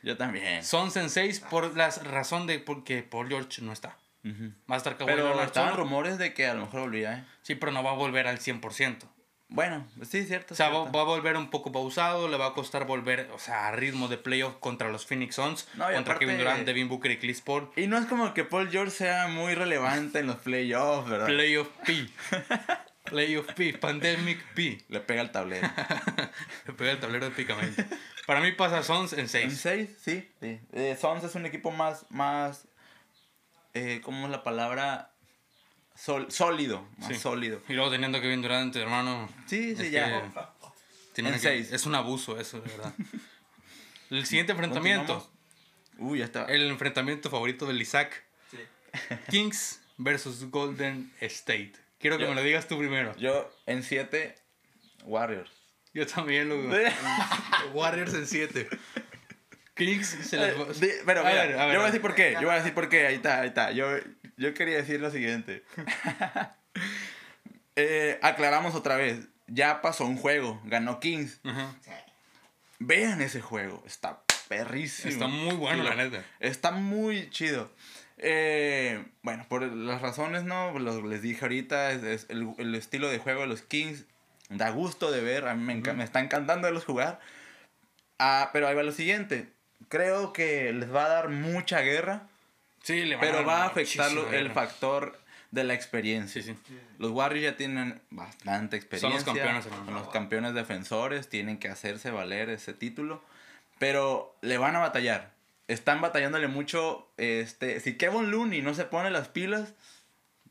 [0.03, 0.65] Yo también.
[0.65, 3.97] Suns en 6 por la razón de porque Paul George no está.
[4.25, 4.53] Ujú.
[4.71, 7.25] Va a estar Kawhi Pero estaban rumores de que a lo mejor volvía, ¿eh?
[7.43, 8.99] Sí, pero no va a volver al 100%.
[9.53, 10.55] Bueno, sí, cierto.
[10.55, 13.39] O sea, va, va a volver un poco pausado, le va a costar volver, o
[13.41, 16.89] sea, a ritmo de playoff contra los Phoenix Suns, No, contra aparte- Kevin Durant, Devin
[16.89, 17.69] Booker y Chris Paul.
[17.75, 21.27] Y no es como que Paul George sea muy relevante en los playoffs, ¿verdad?
[21.27, 22.07] Playoff P.
[23.05, 23.73] Playoff P.
[23.75, 24.79] Pandemic P.
[24.89, 25.69] Le pega el tablero.
[26.67, 27.85] Le pega el tablero épicamente.
[28.27, 29.61] Para mí pasa Suns en ¿En 6.
[29.61, 29.91] 6?
[30.01, 30.31] Sí.
[30.41, 30.61] sí.
[30.73, 32.69] Eh, Suns es un equipo más, más
[33.75, 35.13] eh, ¿cómo es la palabra?
[35.95, 37.15] Sol- sólido, más Sí.
[37.17, 37.61] sólido.
[37.69, 39.29] Y luego teniendo Kevin Durant, hermano.
[39.47, 40.31] Sí, sí, ya.
[41.15, 41.73] que que- seis.
[41.73, 42.95] Es un abuso eso, de verdad.
[44.11, 45.31] El siguiente enfrentamiento.
[45.99, 46.45] Uy, ya está.
[46.47, 48.25] El enfrentamiento favorito del Isaac.
[48.51, 48.59] Sí.
[49.31, 51.73] Kings versus Golden State.
[51.99, 53.15] Quiero que Yo- me lo digas tú primero.
[53.17, 54.35] Yo en 7,
[55.05, 55.51] Warriors.
[55.93, 56.57] Yo también lo
[57.75, 58.69] Warriors en 7.
[59.75, 62.33] Kings se les va- Eh, A ver, a ver, yo voy a decir por qué.
[62.35, 63.07] Yo voy a decir por qué.
[63.07, 63.71] Ahí está, ahí está.
[63.73, 63.87] Yo,
[64.37, 65.65] yo quería decir lo siguiente.
[67.77, 69.29] Eh, aclaramos otra vez.
[69.47, 70.61] Ya pasó un juego.
[70.65, 71.41] Ganó Kings.
[71.45, 71.75] Ajá.
[72.79, 73.83] Vean ese juego.
[73.87, 75.11] Está perrísimo.
[75.13, 76.23] Está muy bueno, la neta.
[76.41, 77.73] Está muy chido.
[78.19, 80.79] Eh, bueno, por las razones, ¿no?
[80.79, 84.05] Los- les dije ahorita, es, es el, el estilo de juego de los Kings
[84.51, 87.21] da gusto de ver, a mí me, enca- me está encantando verlos jugar.
[88.19, 89.49] Ah, pero ahí va lo siguiente.
[89.89, 92.29] Creo que les va a dar mucha guerra,
[92.83, 95.19] Sí, le van pero dar va a afectar el factor
[95.51, 96.43] de la experiencia.
[96.43, 96.79] Sí, sí.
[96.99, 99.25] Los Warriors ya tienen bastante experiencia.
[99.25, 99.85] campeones, hermano.
[99.85, 103.23] Son los campeones defensores, tienen que hacerse valer ese título.
[103.79, 105.33] Pero le van a batallar.
[105.69, 107.09] Están batallándole mucho.
[107.17, 109.75] Este, si Kevin Looney no se pone las pilas,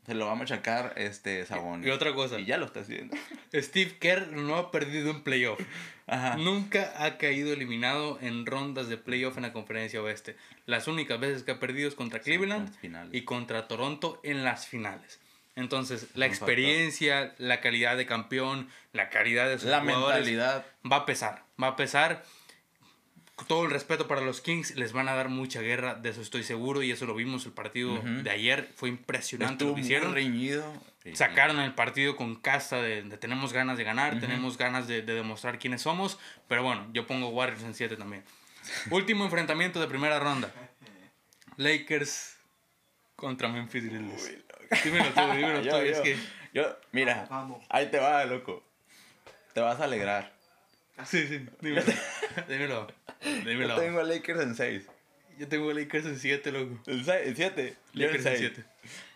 [0.06, 1.86] se lo va a machacar este Sabonis.
[1.86, 2.38] Y otra cosa.
[2.38, 3.16] Y ya lo está haciendo.
[3.54, 5.60] Steve Kerr no ha perdido un playoff.
[6.10, 6.36] Ajá.
[6.36, 10.36] Nunca ha caído eliminado en rondas de playoff en la conferencia oeste.
[10.66, 12.74] Las únicas veces que ha perdido es contra Cleveland
[13.12, 15.20] y contra Toronto en las finales.
[15.56, 16.48] Entonces, la Un factor.
[16.50, 20.66] experiencia, la calidad de campeón, la calidad de sus La jugadores mentalidad.
[20.90, 21.44] va a pesar.
[21.62, 22.24] Va a pesar.
[23.46, 26.42] Todo el respeto para los Kings, les van a dar mucha guerra, de eso estoy
[26.44, 28.70] seguro, y eso lo vimos el partido de ayer.
[28.76, 30.14] Fue impresionante Estuvo lo que muy hicieron.
[30.14, 30.72] reñido.
[31.04, 34.20] Y- Sacaron el partido con casta de, de tenemos ganas de ganar, Ujú.
[34.20, 36.18] tenemos ganas de, de demostrar quiénes somos.
[36.48, 38.22] Pero bueno, yo pongo Warriors en 7 también.
[38.90, 40.52] Último enfrentamiento de primera ronda.
[41.56, 42.36] Lakers
[43.16, 44.38] contra Memphis Grizzlies.
[44.84, 45.76] Dímelo tú, dímelo Yo, tú.
[45.78, 46.16] yo, Es que...
[46.54, 47.64] yo- mira, Vamos.
[47.68, 48.62] ahí te va, loco.
[49.52, 50.32] Te vas a alegrar.
[51.04, 51.92] Sí, sí, dímelo.
[52.48, 52.86] dímelo.
[53.44, 53.76] Dímelo.
[53.76, 54.86] Yo tengo a Lakers en 6.
[55.40, 56.78] Yo tengo Lakers en 7, loco.
[56.86, 57.74] En 7.
[57.94, 58.52] Yo en Lakers en 6.
[58.56, 58.64] 7.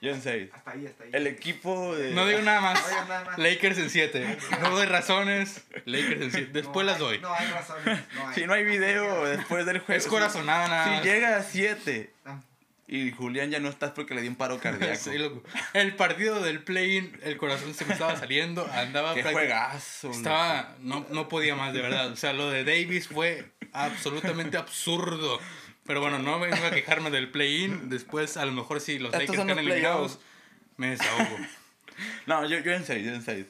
[0.01, 0.51] Yo en 6.
[0.55, 1.11] Hasta ahí, hasta ahí.
[1.13, 2.13] El equipo de.
[2.13, 2.81] No digo nada más.
[2.81, 3.39] No digas nada más.
[3.39, 4.39] Lakers en 7.
[4.63, 5.67] No doy razones.
[5.85, 6.51] Lakers en 7.
[6.55, 7.19] Después No las doy.
[7.21, 8.01] No hay razones.
[8.15, 8.35] No hay.
[8.35, 9.99] Si no hay video después del juego.
[9.99, 11.05] Es corazonada nada Si más.
[11.05, 12.41] llega a 7 Ah,
[12.87, 14.97] y Julián ya no está es porque le dio un paro cardíaco.
[14.97, 15.43] Sí, loco.
[15.75, 20.11] El partido del play-in, el corazón se me estaba saliendo, andaba Qué juegazo.
[20.11, 22.11] Estaba, no, no podía más, de verdad.
[22.13, 25.39] O sea, lo de Davis fue absolutamente absurdo.
[25.87, 27.89] Pero bueno, no vengo a quejarme del play-in.
[27.91, 30.19] Después, a lo mejor si los Lakers los eliminados,
[30.77, 31.37] me desahogo.
[32.27, 33.47] No, yo, yo en 6, yo en 6.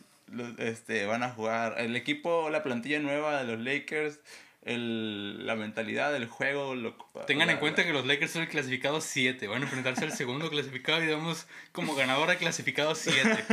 [0.58, 1.76] Este, van a jugar.
[1.78, 4.18] El equipo, la plantilla nueva de los Lakers,
[4.62, 6.74] el, la mentalidad del juego.
[6.74, 9.46] Lo, Tengan en la- cuenta que los Lakers son el clasificado 7.
[9.46, 13.44] Van a enfrentarse al segundo clasificado y damos como ganadora clasificado 7.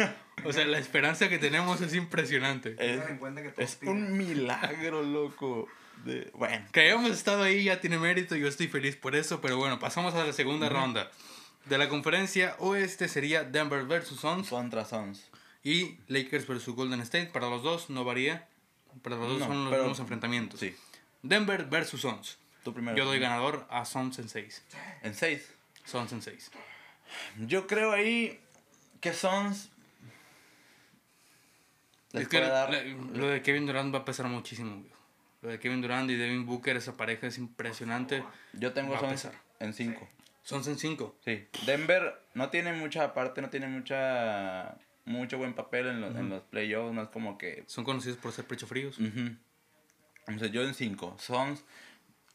[0.44, 2.72] O sea, la esperanza que tenemos es impresionante.
[2.72, 5.68] Es, Tengan en cuenta que es un milagro, loco.
[6.06, 6.66] De, bueno.
[6.72, 10.14] Que hayamos estado ahí ya tiene mérito, yo estoy feliz por eso, pero bueno, pasamos
[10.16, 11.12] a la segunda ronda.
[11.66, 15.30] De la conferencia oeste sería Denver versus Suns Contra Sons.
[15.64, 17.28] y Lakers versus Golden State.
[17.28, 18.47] Para los dos no varía,
[19.04, 20.60] para los dos No, son los pero- mismos enfrentamientos.
[20.60, 20.76] Sí.
[21.22, 22.38] Denver versus Suns.
[22.95, 24.64] Yo doy ganador a Suns en 6.
[25.04, 25.52] En 6.
[25.86, 26.52] Suns en 6.
[27.39, 28.39] Yo creo ahí
[29.02, 29.70] que Sons.
[32.14, 32.72] les Es que dar-
[33.14, 34.84] lo de Kevin Durant va a pesar muchísimo.
[35.42, 38.24] Lo de Kevin Durant y Devin Booker, esa pareja es impresionante.
[38.54, 39.34] Yo tengo va a Sons pesar.
[39.60, 40.10] en 5.
[40.44, 41.16] Suns en 5.
[41.26, 41.48] Sí.
[41.66, 46.44] Denver no tiene mucha parte, no tiene mucha mucho buen papel en los, en los
[46.44, 46.94] playoffs.
[46.94, 47.64] No es como que.
[47.68, 48.98] Son conocidos por ser pecho fríos.
[49.00, 51.18] O sea, yo en 5.
[51.20, 51.64] Sons,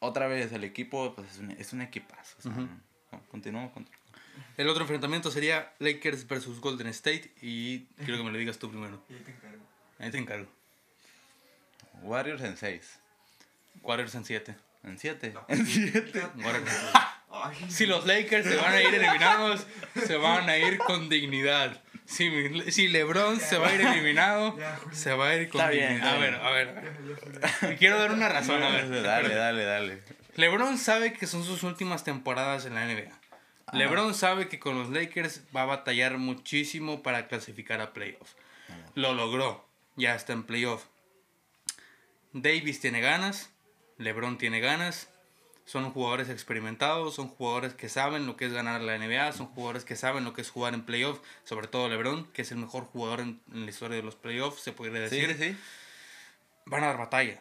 [0.00, 2.36] otra vez, el equipo pues, es, un, es un equipazo.
[2.38, 2.68] o sea, Ujú.
[3.12, 3.88] no, continuamos con.
[4.56, 7.32] El otro enfrentamiento sería Lakers versus Golden State.
[7.40, 9.00] Y quiero que me lo digas tú primero.
[9.08, 9.62] Y ahí te encargo.
[9.98, 10.55] Ahí te encargo.
[12.02, 13.00] Warriors en 6.
[13.82, 14.56] Warriors en 7.
[14.84, 15.34] En 7.
[15.48, 16.26] En 7.
[16.36, 16.90] Warriors en 7.
[17.30, 19.66] Ay, Si los Lakers se van a ir eliminados,
[20.06, 21.82] se van a ir con dignidad.
[22.06, 24.56] Si, si LeBron se va a ir eliminado,
[24.92, 26.14] se va a ir con Está dignidad.
[26.14, 26.42] A ver, bien.
[26.42, 26.68] a ver.
[26.68, 27.72] a ver.
[27.72, 28.62] Y quiero dar una razón.
[28.62, 29.02] A ver.
[29.02, 30.02] dale, dale, dale.
[30.36, 33.10] LeBron sabe que son sus últimas temporadas en la NBA.
[33.72, 38.36] LeBron sabe que con los Lakers va a batallar muchísimo para clasificar a playoffs.
[38.94, 39.66] Lo logró.
[39.96, 40.84] Ya está en playoff.
[42.42, 43.50] Davis tiene ganas.
[43.98, 45.08] LeBron tiene ganas.
[45.64, 49.84] Son jugadores experimentados, son jugadores que saben lo que es ganar la NBA, son jugadores
[49.84, 52.84] que saben lo que es jugar en playoff, sobre todo LeBron, que es el mejor
[52.84, 55.58] jugador en, en la historia de los playoffs, se podría decir sí, sí.
[56.66, 57.40] van a dar batalla.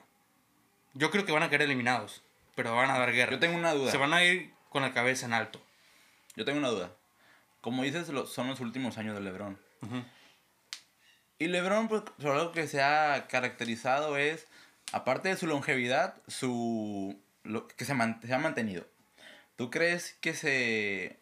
[0.96, 2.24] Yo creo que van a quedar eliminados,
[2.56, 3.34] pero van a dar guerra.
[3.34, 3.92] Yo tengo una duda.
[3.92, 5.62] Se van a ir con la cabeza en alto.
[6.36, 6.92] Yo tengo una duda.
[7.62, 9.60] Como dices, lo- son los últimos años de LeBron.
[11.38, 14.48] Y LeBron, pues, algo que se ha caracterizado es,
[14.92, 18.88] aparte de su longevidad, su lo que se, man- se ha mantenido.
[19.56, 21.18] ¿Tú crees que se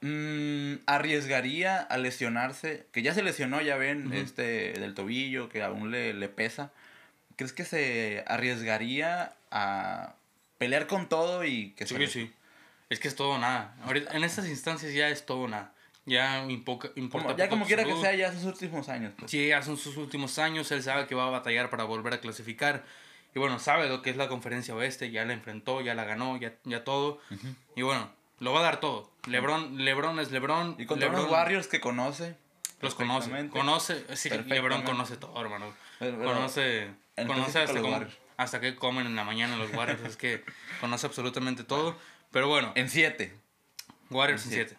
[0.00, 2.86] mm, arriesgaría a lesionarse?
[2.92, 6.72] Que ya se lesionó, ya ven, este, del tobillo, que aún le, le pesa.
[7.36, 10.14] ¿Crees que se arriesgaría a
[10.58, 12.32] pelear con todo y que se Sí, sí.
[12.88, 13.74] Es que es todo o nada.
[13.82, 15.72] Ahorita, en estas instancias ya es todo o nada.
[16.06, 19.12] Ya impoca- importa Como- ya como quiera que sea, ya sus últimos años.
[19.18, 19.30] pues.
[19.30, 20.70] Sí, ya son sus últimos años.
[20.70, 22.84] Él sabe que va a batallar para volver a clasificar.
[23.34, 25.10] Y bueno, sabe lo que es la conferencia oeste.
[25.10, 27.20] Ya la enfrentó, ya la ganó, ya, ya todo.
[27.74, 29.10] Y bueno, lo va a dar todo.
[29.26, 30.76] Lebron, Lebron es Lebron.
[30.78, 32.36] Y contra LeBron unos Warriors que conoce.
[32.80, 33.48] Los conoce.
[33.48, 34.04] Conoce.
[34.16, 35.74] Sí, Lebron conoce todo, hermano.
[35.98, 38.16] Pero- pero- conoce, conoce hasta, los Warriors.
[38.36, 40.02] hasta qué comen en la mañana los Warriors.
[40.04, 40.44] es que
[40.80, 41.96] conoce absolutamente todo.
[42.30, 43.34] Pero bueno, En 7.
[44.10, 44.76] Warriors en en 7.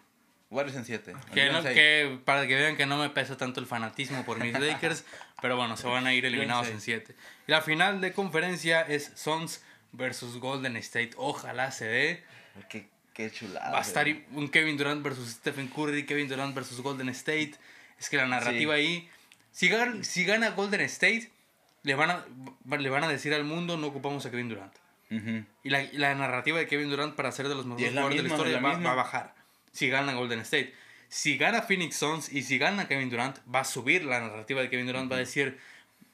[0.50, 1.14] Warriors en 7.
[1.34, 4.58] Que, no- que para que vean que no me pesa tanto el fanatismo por mis
[4.58, 5.04] Lakers,
[5.42, 7.14] pero bueno, se van a ir eliminados en 7.
[7.46, 11.10] Y la final de conferencia es Suns versus Golden State.
[11.16, 12.24] Ojalá se dé.
[12.70, 13.70] Qué, qué chulada.
[13.72, 17.52] Va a estar un Kevin Durant versus Stephen Curry, Kevin Durant versus Golden State.
[17.98, 18.80] Es que la narrativa Sí.
[18.80, 19.08] ahí.
[19.52, 21.30] Si gana, si gana Golden State,
[21.82, 22.24] le van, a,
[22.76, 24.72] le van a decir al mundo: no ocupamos a Kevin Durant.
[25.10, 25.44] Ujú.
[25.64, 28.22] Y la, y la narrativa de Kevin Durant para ser de los mejores jugadores de
[28.22, 29.34] la historia la va, va a bajar.
[29.72, 30.74] Si gana Golden State.
[31.08, 34.68] Si gana Phoenix Suns y si gana Kevin Durant, va a subir la narrativa de
[34.68, 35.10] Kevin Durant.
[35.10, 35.58] Va a decir,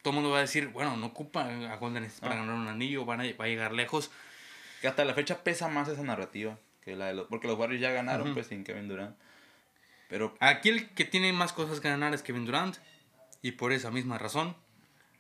[0.03, 2.45] todo el mundo va a decir, bueno, no ocupa a Golden State para Ah.
[2.45, 4.11] ganar un anillo, van a, va a llegar lejos.
[4.81, 6.59] Que hasta la fecha pesa más esa narrativa.
[6.85, 8.35] Que la de los, porque los Warriors ya ganaron Ujú.
[8.35, 9.17] pues sin Kevin Durant.
[10.09, 12.77] Pero Aquí el que tiene más cosas que ganar es Kevin Durant.
[13.43, 14.55] Y por esa misma razón,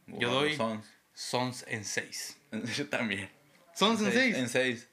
[0.06, 0.86] Yo wow, doy- Suns.
[1.14, 2.36] Suns en 6.
[2.76, 3.30] Yo también.
[3.74, 4.36] Suns en 6.
[4.36, 4.88] En 6.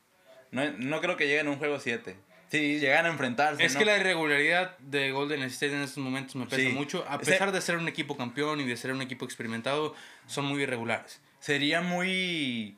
[0.51, 2.15] No, no creo que lleguen a un juego 7.
[2.51, 3.63] Sí, llegan a enfrentarse.
[3.63, 3.79] Es ¿no?
[3.79, 6.69] que la irregularidad de Golden State en estos momentos me pesa Sí.
[6.69, 7.05] mucho.
[7.07, 9.95] A Ese- pesar de ser un equipo campeón y de ser un equipo experimentado,
[10.27, 11.21] son muy irregulares.
[11.39, 12.77] Sería muy.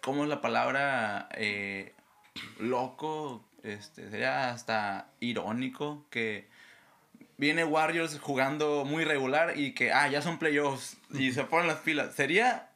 [0.00, 1.28] ¿Cómo es la palabra?
[1.34, 1.92] Eh,
[2.60, 3.44] loco.
[3.64, 6.46] Este, sería hasta irónico que
[7.36, 11.78] viene Warriors jugando muy regular y que, ah, ya son playoffs y se ponen las
[11.80, 12.14] pilas.
[12.14, 12.70] Sería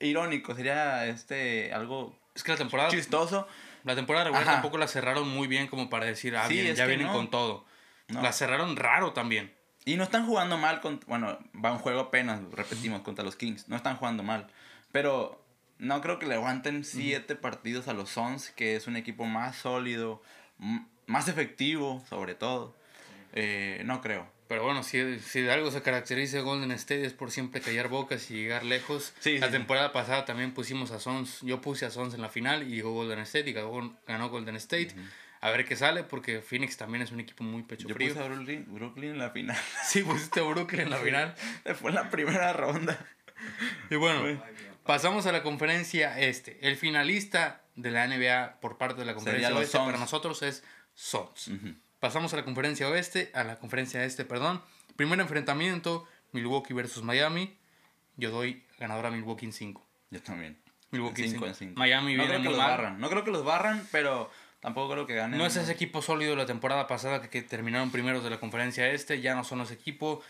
[0.00, 3.46] irónico, sería este algo Es que la temporada, chistoso.
[3.84, 4.52] La temporada regular Ajá.
[4.54, 7.12] tampoco la cerraron muy bien como para decir, ah, Sí, bien, ya vienen no.
[7.12, 7.64] con todo.
[8.08, 8.22] No.
[8.22, 9.52] La cerraron raro también.
[9.84, 13.68] Y no están jugando mal, con, bueno, va un juego apenas, repetimos, contra los Kings.
[13.68, 14.46] No están jugando mal.
[14.92, 15.44] Pero
[15.78, 19.56] no creo que le aguanten siete partidos a los Suns, que es un equipo más
[19.56, 20.22] sólido,
[21.06, 22.76] más efectivo, sobre todo.
[23.32, 24.28] Eh, no creo.
[24.52, 28.30] Pero bueno, si, si de algo se caracteriza Golden State es por siempre callar bocas
[28.30, 29.14] y llegar lejos.
[29.18, 31.38] Sí, la sí, temporada pasada también pusimos a Sons.
[31.40, 34.56] Yo puse a Sons en la final y llegó Golden State y ganó, ganó Golden
[34.56, 34.94] State.
[35.40, 38.10] A ver qué sale porque Phoenix también es un equipo muy pecho Yo frío.
[38.12, 39.56] puse a Brooklyn, Brooklyn en la final.
[39.86, 41.34] Sí, pusiste a Brooklyn en la final.
[41.80, 42.98] Fue en la primera ronda.
[43.88, 44.38] Y bueno,
[44.84, 46.58] pasamos a la conferencia este.
[46.60, 50.62] El finalista de la NBA por parte de la conferencia oeste para nosotros es.
[51.48, 51.74] Ujú.
[52.02, 54.60] Pasamos a la conferencia oeste, a la conferencia este, perdón.
[54.96, 57.56] Primer enfrentamiento, Milwaukee versus Miami.
[58.16, 59.86] Yo doy ganador a Milwaukee en 5.
[60.10, 60.58] Yo también.
[60.90, 61.46] Milwaukee En cinco, cinco.
[61.46, 61.78] en cinco.
[61.78, 62.70] Miami no viene creo que muy los mal.
[62.72, 63.00] barran.
[63.00, 64.28] No creo que los barran, pero
[64.58, 65.38] tampoco creo que ganen.
[65.38, 68.40] No es ese equipo sólido de la temporada pasada que, que terminaron primeros de la
[68.40, 69.20] conferencia este.
[69.20, 70.22] Ya no son ese equipo.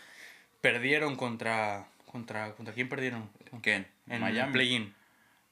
[0.61, 1.87] Perdieron contra...
[2.05, 3.31] ¿Contra, ¿contra quién perdieron?
[3.63, 3.87] ¿Quién?
[4.07, 4.53] En Miami.
[4.53, 4.93] play-in.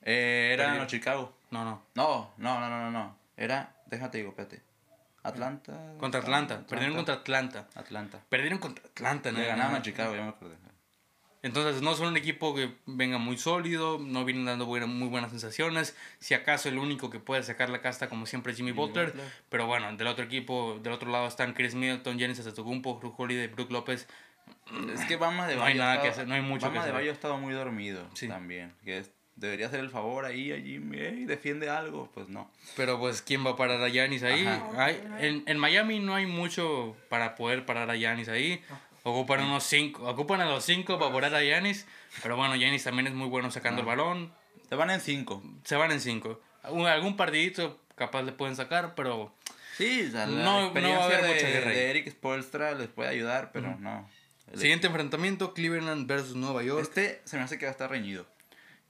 [0.03, 1.35] Eh, los Chicago.
[1.49, 1.81] No, no.
[1.95, 3.17] No, no, no, no, no, no.
[3.35, 4.61] Era, déjate digo, espérate.
[5.23, 5.93] Atlanta.
[5.99, 6.65] Contra Atlanta.
[6.67, 7.67] Perdieron contra Atlanta.
[7.75, 8.21] Atlanta.
[8.29, 9.31] Perdieron contra Atlanta.
[9.31, 9.47] Le ¿no?
[9.47, 10.55] ganaron a Chicago, ya me acordé.
[11.43, 15.31] Entonces no son un equipo que venga muy sólido, no vienen dando buena- muy buenas
[15.31, 15.95] sensaciones.
[16.19, 19.07] Si acaso el único que puede sacar la casta como siempre es Jimmy, Butler.
[19.07, 19.25] Butler.
[19.49, 23.47] Pero bueno, del otro equipo, del otro lado están Chris Middleton, Giannis Antetokounmpo, Drew Holiday,
[23.47, 24.07] Brook López.
[24.93, 26.77] Es que Bama de No hay Bayo nada que hacer, no hay mucho Bama que
[26.77, 26.93] de hacer.
[26.93, 28.27] Bayo ha estado muy dormido Sí.
[28.27, 28.75] también.
[28.83, 29.11] Que es-
[29.41, 30.99] debería hacer el favor ahí a Jimmy.
[30.99, 32.09] "Ey, defiende algo.
[32.13, 32.49] Pues no.
[32.77, 34.45] Pero pues, ¿quién va a parar a Giannis ahí?
[34.77, 38.63] Hay- en, en Miami no hay mucho para poder parar a Giannis ahí.
[39.03, 41.85] Ocupan unos cinco, ocupan a los cinco para parar a Giannis.
[42.21, 44.31] Pero bueno, Giannis también es muy bueno sacando el balón.
[44.69, 45.43] Te van en cinco.
[45.63, 46.39] Se van en cinco.
[46.69, 49.33] Un- Algún partidito capaz le pueden sacar, pero
[49.77, 52.73] Sí, o sea, la No- no va a haber de, mucha guerra de Eric Spoelstra
[52.75, 54.07] les puede ayudar, pero no.
[54.53, 56.81] El- Siguiente enfrentamiento, Cleveland versus Nueva York.
[56.83, 58.27] Este se me hace que va a estar reñido.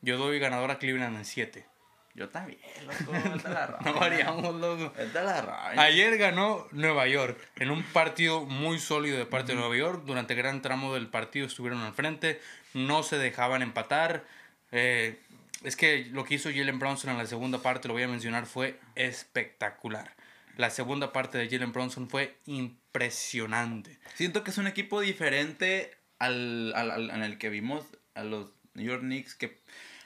[0.02, 1.66] Yo doy ganador a Cleveland en 7.
[2.14, 3.14] Yo también, loco.
[3.50, 4.92] La No variamos, loco.
[4.98, 5.82] Vete a la raya.
[5.82, 10.04] Ayer ganó Nueva York en un partido muy sólido de parte de Nueva York.
[10.06, 12.42] Durante gran tramo del partido estuvieron al frente,
[12.74, 14.26] no se dejaban empatar.
[14.74, 15.22] Eh,
[15.64, 18.46] es que lo que hizo Jalen Bronson en la segunda parte, lo voy a mencionar,
[18.46, 20.14] fue espectacular.
[20.58, 24.00] La segunda parte de Jalen Bronson fue impresionante.
[24.16, 27.86] Siento que es un equipo diferente al, al, al- en el que vimos
[28.16, 29.62] a los New York Knicks que...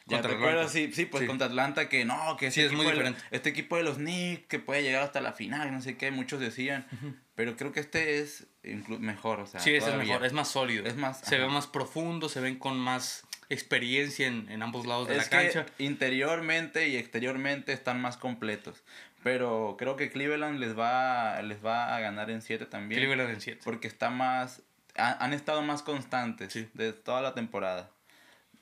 [0.08, 0.90] Ya Contra te acuerdas, Atlanta.
[0.90, 1.28] sí, sí, pues Sí.
[1.28, 3.36] contra Atlanta que no, que Sí, este es muy equipo de- diferente.
[3.36, 6.40] este equipo de los Knicks que puede llegar hasta la final, no sé qué, muchos
[6.40, 6.86] decían,
[7.34, 10.86] pero creo que este es mejor, o sea, Sí, ese es mejor, es más sólido.
[10.86, 11.54] Es más- se ve ajá.
[11.54, 15.52] más profundo, se ven con más experiencia en, en ambos lados de Es la que
[15.54, 15.66] cancha.
[15.80, 18.84] interiormente y exteriormente están más completos.
[19.24, 23.02] Pero creo que Cleveland les va, les va a ganar en 7 también.
[23.02, 23.62] Cleveland en 7.
[23.64, 24.62] Porque está más.
[24.98, 26.70] ha- han estado más constantes Sí.
[26.74, 27.90] de toda la temporada.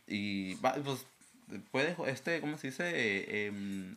[0.08, 1.06] Y pues.
[1.72, 1.96] Puede.
[2.08, 2.92] Este, ¿cómo se dice?
[2.94, 3.96] Eh, em,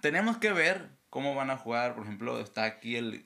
[0.00, 1.94] tenemos que ver cómo van a jugar.
[1.94, 3.24] Por ejemplo, está aquí el.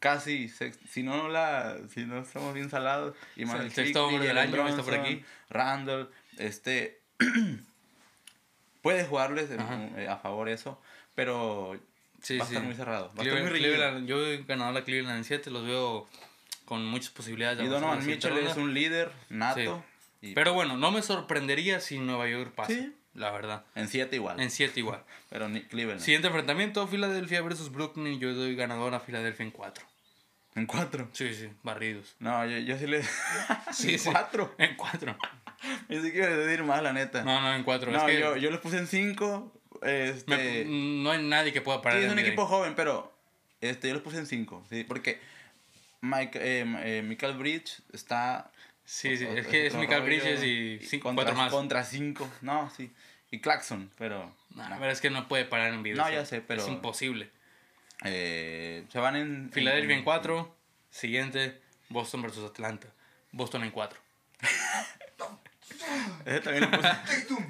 [0.00, 4.68] Casi, si no la, si no estamos bien salados, y el sexto hombre del año
[4.68, 5.24] está por aquí.
[5.48, 7.00] Randall, este,
[8.82, 9.88] puede jugarles Ajá.
[9.96, 10.80] eh, a favor eso,
[11.14, 11.80] pero
[12.20, 12.54] Sí, va a sí.
[12.54, 13.08] estar muy cerrado.
[13.18, 13.58] Va Cleveland, muy.
[13.60, 16.06] Cleveland- yo he ganado a Cleveland en 7, los veo
[16.66, 19.84] con muchas posibilidades de Y la Donovan Mitchell es un líder nato.
[20.30, 22.92] Y Pero bueno, no me sorprendería si Nueva York pasa, Sí.
[23.14, 23.64] la verdad.
[23.74, 24.40] en 7 igual.
[24.40, 25.04] En 7 igual.
[25.30, 26.00] Pero ni Cleveland.
[26.00, 28.18] Siguiente enfrentamiento, Filadelfia versus Brooklyn.
[28.20, 29.84] Yo doy ganador a Filadelfia en 4.
[30.56, 31.08] En 4.
[31.12, 32.14] Sí, sí, barridos.
[32.20, 33.02] No, yo, yo sí le.
[33.72, 34.08] Sí, en sí.
[34.10, 34.54] 4.
[34.58, 35.16] En 4.
[35.88, 37.24] Ni siquiera decir más, la neta.
[37.24, 37.90] No, no, en 4.
[37.90, 39.52] No, es que yo, yo les puse en 5.
[39.82, 40.30] Este.
[40.30, 40.64] me-
[41.02, 43.12] no hay nadie que pueda parar Sí, es un equipo joven, pero
[43.60, 44.84] este, yo los puse en 5, ¿sí?
[44.84, 45.18] Porque
[46.00, 48.50] Mike, eh, eh, Michael Bridge está...
[48.84, 51.50] Sí, sí, o- es que es Michael rollo, Bridges y sí, contra, cuatro más.
[51.52, 52.92] Contra 5, no, sí.
[53.30, 54.32] Y Claxon, pero...
[54.50, 54.78] No, no.
[54.78, 55.96] pero es que no puede parar en video.
[55.96, 57.30] No, o sea, ya sé, pero- Es imposible.
[58.04, 59.50] Eh, se van en...
[59.52, 60.54] Filadelfia en 4.
[60.90, 62.88] Siguiente, Boston versus Atlanta.
[63.32, 63.98] Boston en 4.
[66.24, 66.88] Ese también lo puse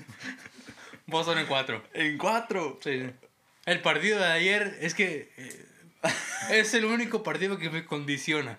[1.06, 1.84] Boston en 4.
[1.94, 2.78] en 4.
[2.82, 3.10] Sí, sí.
[3.66, 5.66] El partido de ayer es que eh,
[6.50, 8.58] es el único partido que me condiciona.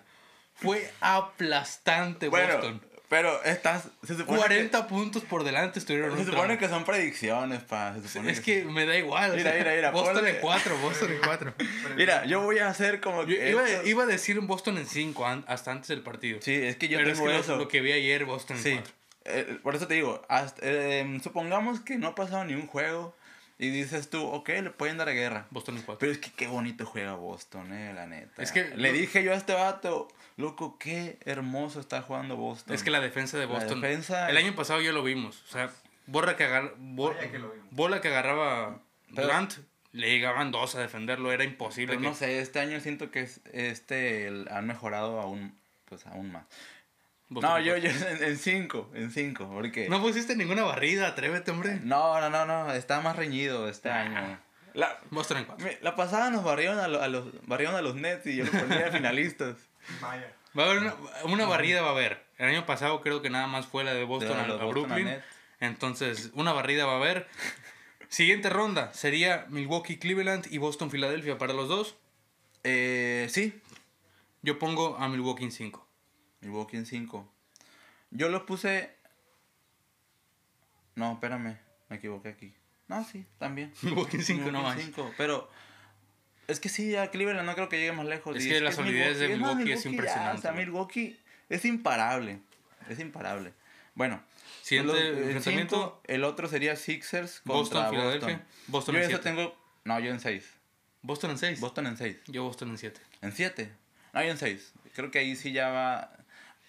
[0.56, 2.82] Fue aplastante Bueno, Boston.
[3.08, 3.84] pero estás...
[4.06, 7.94] Se supone 40 puntos por delante estuvieron se supone que son predicciones, pa.
[8.00, 9.32] Se supone Es que me da igual.
[9.32, 11.54] o Mira, sea, mira, mira, Boston en 4, Boston en 4.
[11.96, 13.50] Mira, yo voy a hacer como Yo que...
[13.50, 16.40] iba, iba a decir un Boston en 5 hasta antes del partido.
[16.42, 18.72] Sí, es que yo pero es tengo que lo- que vi ayer, Boston en Sí,
[18.74, 18.92] 4.
[19.26, 23.14] eh, por eso te digo, hasta- eh, supongamos que no ha pasado ni un juego
[23.58, 25.46] y dices tú, ok, le pueden dar guerra.
[25.50, 25.98] Boston en 4.
[25.98, 28.42] Pero es que qué bonito juega Boston, eh, la neta.
[28.42, 32.74] Es que- Le dije yo a este vato, loco, qué hermoso está jugando Boston.
[32.74, 33.80] Es que la defensa de La Boston.
[33.80, 35.42] defensa- El año pasado ya lo vimos.
[35.48, 35.70] O sea,
[36.06, 37.40] borra que agar- bo- Vaya que
[37.70, 38.80] bola que agarraba
[39.14, 39.54] Pero- Durant,
[39.92, 41.32] le llegaban dos a defenderlo.
[41.32, 41.94] Era imposible.
[41.94, 46.04] Pero que- no sé, este año siento que es, este el- han mejorado aún pues
[46.06, 46.44] aún más.
[47.28, 47.90] No, yo, cuatro.
[47.90, 49.88] yo en, en cinco, en cinco, porque...
[49.88, 51.80] No pusiste ninguna barrida, atrévete, hombre.
[51.82, 54.00] No, no, no, no, está más reñido este Ah.
[54.02, 54.40] año.
[54.74, 55.64] La, Boston en 4.
[55.66, 58.44] me- la pasada nos barrieron a, lo- a los, barrieron a los Nets y yo
[58.44, 59.56] los ponía de finalistas.
[60.00, 60.32] Vaya.
[60.56, 62.24] Va a haber una, una barrida, va a haber.
[62.38, 65.08] El año pasado creo que nada más fue la de Boston De a, Boston Brooklyn.
[65.60, 67.26] Entonces, una barrida va a haber.
[68.08, 71.96] Siguiente ronda sería Milwaukee, Cleveland y Boston, Filadelfia para los dos.
[72.64, 73.60] Eh, sí,
[74.42, 75.85] Yo pongo a Milwaukee en 5.
[76.40, 77.32] Milwaukee en 5.
[78.10, 78.94] Yo los puse.
[80.94, 81.56] No, espérame,
[81.88, 82.54] me equivoqué aquí.
[82.88, 83.72] No, sí, también.
[83.82, 84.80] Milwaukee en 5, no más.
[84.80, 85.50] cinco, Pero
[86.46, 88.36] es que sí, a Cleveland no creo que llegue más lejos.
[88.36, 90.64] Es Y que la solidez de más, Milwaukee es ya, impresionante, sea, güey.
[90.66, 92.40] Milwaukee es imparable.
[92.88, 93.52] Es imparable.
[93.94, 94.22] Bueno,
[94.62, 95.76] Siguiente los- el enfrentamiento.
[95.76, 98.28] cinco, el otro sería Sixers Boston, contra Filadelfia.
[98.28, 98.46] Boston.
[98.68, 99.24] Boston yo en eso 7.
[99.30, 99.58] tengo.
[99.84, 100.52] No, yo en 6.
[101.02, 101.60] Boston en 6.
[101.60, 102.16] Boston en 6.
[102.26, 103.00] Yo Boston en 7.
[103.22, 103.72] En 7.
[104.12, 104.72] No, yo en 6.
[104.94, 106.15] Creo que ahí sí ya va.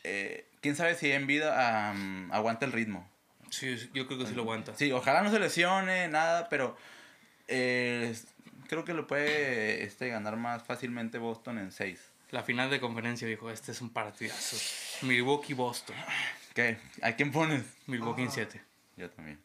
[0.08, 3.08] Eh, Quién sabe si en vida am, aguanta el ritmo.
[3.49, 4.76] Sí, yo creo que sí lo aguanta.
[4.76, 6.76] Sí, ojalá no se lesione, nada, pero
[7.47, 8.14] eh,
[8.68, 11.99] creo que lo puede este, ganar más fácilmente Boston en 6.
[12.32, 14.58] La final de conferencia dijo, este es un partidazo.
[15.05, 15.95] Milwaukee-Boston.
[16.53, 16.78] ¿Qué?
[17.01, 17.64] ¿A quién pones?
[17.86, 18.62] Milwaukee en 7.
[18.97, 19.39] Yo también.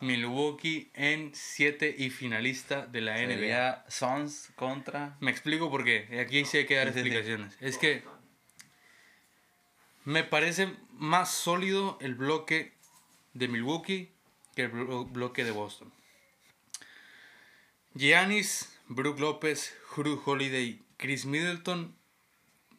[0.00, 3.28] Milwaukee en 7 y finalista de la NBA.
[3.28, 5.16] Sería Suns contra...
[5.20, 6.20] Me explico por qué.
[6.20, 7.06] Aquí sí hay que dar Sí, sí, sí.
[7.06, 7.56] explicaciones.
[7.60, 8.02] Es que
[10.04, 12.72] me parece más sólido el bloque
[13.34, 14.10] de Milwaukee
[14.54, 15.92] que el blo- bloque de Boston.
[17.94, 21.94] Giannis, Brook López, Drew Holiday, Chris Middleton.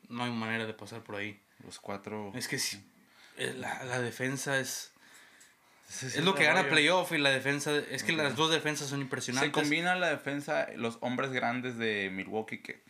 [0.10, 1.40] No hay manera de pasar por ahí.
[1.64, 2.32] Los cuatro...
[2.36, 2.84] Es que sí,
[3.38, 4.92] eh, la, la defensa es...
[5.88, 7.76] Sí Es lo que gana playoff y la defensa...
[7.78, 9.52] Es que las dos defensas son Se impresionantes.
[9.52, 12.82] combina la defensa, los hombres grandes de Milwaukee que...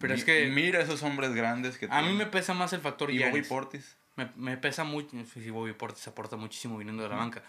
[0.00, 2.16] Pero es Mi- que- Mira esos hombres grandes que A mí tienen.
[2.16, 3.48] me pesa más el factor Y Bobby Giannis.
[3.48, 3.96] Portis.
[4.16, 5.10] Me, me pesa mucho.
[5.32, 7.42] Sí, Bobby Portis aporta muchísimo viniendo de la banca.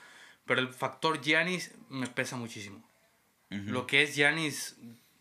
[0.46, 2.84] Pero el factor Giannis me pesa muchísimo.
[3.52, 3.62] Ujú.
[3.72, 4.78] Lo que es Giannis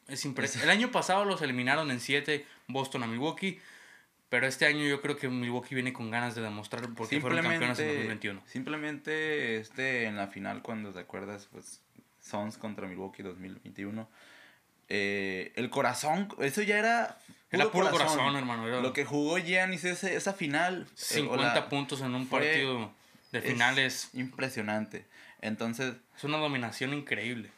[0.08, 0.70] es impresionante.
[0.72, 3.60] El año pasado los eliminaron en 7 Boston a Milwaukee.
[4.30, 7.78] Pero este año yo creo que Milwaukee viene con ganas de demostrar porque fueron campeones
[7.78, 8.42] en 2021.
[8.46, 11.80] Simplemente este, en la final, cuando te acuerdas, pues
[12.20, 14.06] Suns contra Milwaukee 2021.
[14.88, 17.18] Eh, el corazón, eso ya era.
[17.50, 20.86] Era puro corazón, hermano, era- Lo que jugó Giannis ese, esa final.
[20.90, 22.92] eh, 50 o la- puntos en un partido
[23.32, 24.10] de es finales.
[24.12, 25.06] Impresionante.
[25.40, 27.48] Entonces, Es una dominación increíble.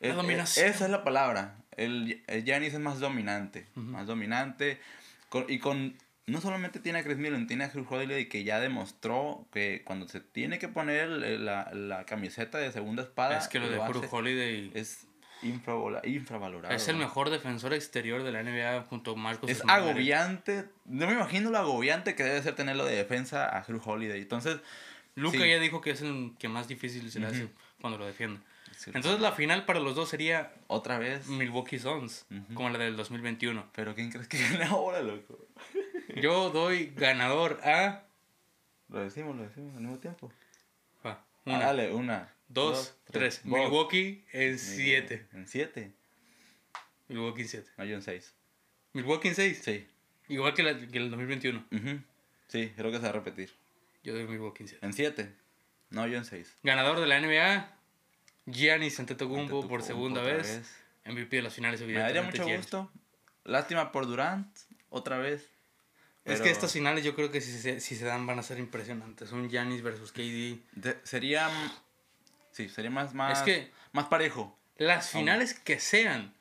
[0.00, 0.66] eh, La eh, dominación.
[0.66, 1.56] esa es la palabra.
[1.76, 3.66] El, el Giannis es más dominante.
[3.74, 4.80] Más dominante.
[5.28, 5.96] con- y con.
[6.26, 10.08] No solamente tiene a Chris Middleton, tiene a Drew Holiday que ya demostró que cuando
[10.08, 13.36] se tiene que poner la, la camiseta de segunda espada.
[13.38, 14.08] es que lo de lo hace.
[14.10, 15.06] Holiday Es
[15.42, 16.74] infravalorado.
[16.74, 19.82] es el mejor defensor exterior de la NBA junto a Marcos Es Smart.
[19.84, 20.66] agobiante.
[20.84, 24.20] No me imagino lo agobiante que debe ser tenerlo de defensa a Drew Holiday.
[24.20, 24.58] Entonces,
[25.14, 25.48] Luca Sí.
[25.48, 27.48] ya dijo que es el que más difícil se le hace
[27.80, 28.40] cuando lo defiende.
[28.86, 31.26] Entonces la final para los dos sería otra vez.
[31.26, 32.24] Milwaukee Suns,
[32.54, 33.66] como la del 2021.
[33.74, 35.38] Pero ¿quién crees que gana ahora, loco?
[36.16, 38.04] Yo doy ganador a...
[38.88, 40.32] Lo decimos, lo decimos al mismo tiempo.
[41.04, 42.32] Ah, una, dale, una.
[42.50, 43.44] Dos, tres.
[43.44, 45.26] Milwaukee en 7.
[45.32, 45.92] En siete.
[47.08, 47.70] Milwaukee en 7.
[47.78, 48.34] No, yo en seis.
[48.92, 49.60] Milwaukee en 6.
[49.64, 49.86] Sí.
[50.28, 51.64] Igual que, la- que el 2021.
[51.72, 52.00] Ujú.
[52.48, 53.50] Sí, creo que se va a repetir.
[54.04, 54.86] Yo doy Milwaukee en 7.
[54.86, 55.32] En siete.
[55.90, 56.54] No, yo en seis.
[56.62, 57.68] Ganador de la NBA,
[58.46, 60.62] Giannis Antetokounmpo por segunda otra vez.
[61.04, 62.40] MVP de las finales, Me daría evidentemente.
[62.42, 62.92] mucho gusto.
[63.44, 64.46] Lástima por Durant,
[64.90, 65.48] otra vez.
[66.24, 68.58] Es que estas finales yo creo que si se, si se dan van a ser
[68.60, 69.32] impresionantes.
[69.32, 70.58] Un Giannis versus KD.
[70.72, 71.48] de- sería.
[72.52, 74.56] Sí, sería más, más, Es que- más parejo.
[74.76, 76.32] Las finales que sean.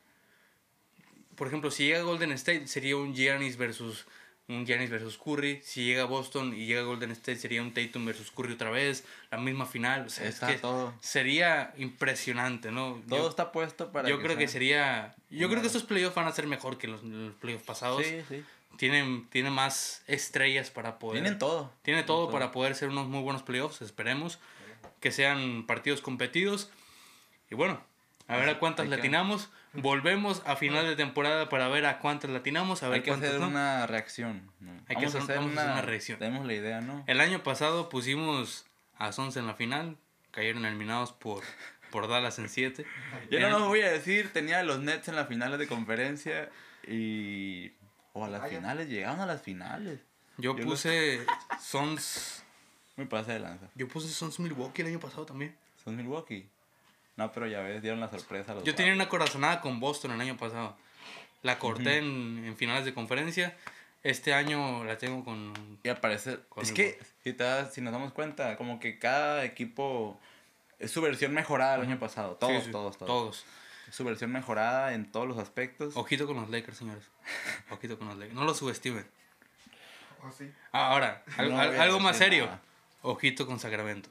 [1.35, 4.05] Por ejemplo, si llega Golden State sería un Giannis versus
[4.47, 5.61] un Giannis versus Curry.
[5.63, 9.03] Si llega Boston y llega Golden State sería un Tatum versus Curry otra vez.
[9.29, 10.07] La misma final.
[10.07, 10.93] O sea, es Está que todo.
[11.01, 13.01] sería impresionante, ¿no?
[13.07, 14.09] Todo yo está puesto para.
[14.09, 15.15] yo creo que sería...
[15.29, 18.03] Yo creo que estos playoffs van a ser mejor que los, los playoffs pasados.
[18.03, 18.43] Sí, sí.
[18.77, 21.21] Tienen, tienen más estrellas para poder...
[21.21, 21.71] Tienen todo.
[21.83, 24.39] Tiene todo para poder ser unos muy buenos playoffs, esperemos.
[24.99, 26.69] Que sean partidos competidos.
[27.49, 27.81] Y bueno,
[28.27, 29.49] a ver a cuántas hay que- latinamos.
[29.73, 33.39] Volvemos a final de temporada para ver a cuántas latinamos, a ver Hay que hacer
[33.39, 33.47] no.
[33.47, 34.51] una reacción.
[34.59, 34.71] ¿no?
[34.87, 36.17] Hay que hacer- vamos a hacer una reacción.
[36.17, 37.03] Tenemos la idea, ¿no?
[37.05, 38.65] El año pasado pusimos
[38.97, 39.97] a Sons en la final.
[40.31, 41.43] Cayeron eliminados por,
[41.91, 42.85] por Dallas en 7.
[43.29, 46.49] Yo no nos voy a decir, tenía a los Nets en las finales de conferencia
[46.87, 47.71] y...
[48.13, 48.57] O a las Vaya.
[48.57, 49.99] finales, llegaron a las finales.
[50.37, 51.25] Yo Yo puse
[51.61, 52.43] Sons...
[52.99, 53.67] Me pase de lanza.
[53.75, 55.55] Yo puse Sons Milwaukee el año pasado también.
[55.81, 56.45] Son Milwaukee.
[57.15, 60.11] No, pero ya ves, dieron la sorpresa a los Yo tenía una corazonada con Boston
[60.11, 60.75] el año pasado.
[61.43, 63.55] La corté en, en finales de conferencia.
[64.03, 65.53] Este año la tengo con...
[65.81, 66.39] Y aparece...
[66.49, 70.19] Con es que, si, te das- si nos damos cuenta, como que cada equipo
[70.77, 72.35] es su versión mejorada del año pasado.
[72.35, 73.45] Todos, Sí, sí, todos, todos, Todos.
[73.91, 75.95] Su versión mejorada en todos los aspectos.
[75.95, 77.03] Ojito con los Lakers, señores.
[77.71, 78.35] Ojito con los Lakers.
[78.35, 79.05] No los subestimen.
[80.21, 80.51] ¿O sí?
[80.73, 82.45] Ah, Ahora, al- No algo más serio.
[82.45, 82.61] nada.
[83.01, 84.09] Ojito con Sacramento.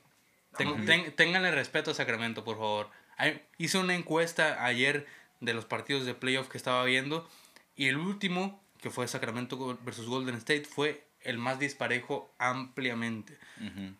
[0.56, 2.90] Ten- ten- ténganle respeto a Sacramento, por favor.
[3.16, 5.06] Hay- hice una encuesta ayer
[5.40, 7.28] de los partidos de playoff que estaba viendo.
[7.76, 13.36] Y el último, que fue Sacramento versus Golden State, fue el más disparejo ampliamente.
[13.60, 13.94] Ujú.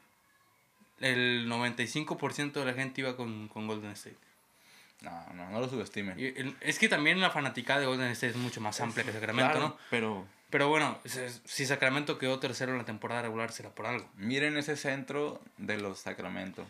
[1.00, 4.16] El 95% de la gente iba con, con Golden State.
[5.00, 6.18] No, no, no lo subestimen.
[6.18, 9.12] Y el- es que también la fanaticada de Golden State es mucho más amplia que
[9.12, 9.78] Sacramento, Claro, ¿no?
[9.90, 10.98] Pero Pero bueno,
[11.44, 14.08] si- Sacramento quedó tercero en la temporada regular, será por algo.
[14.16, 16.66] miren ese centro de los Sacramento.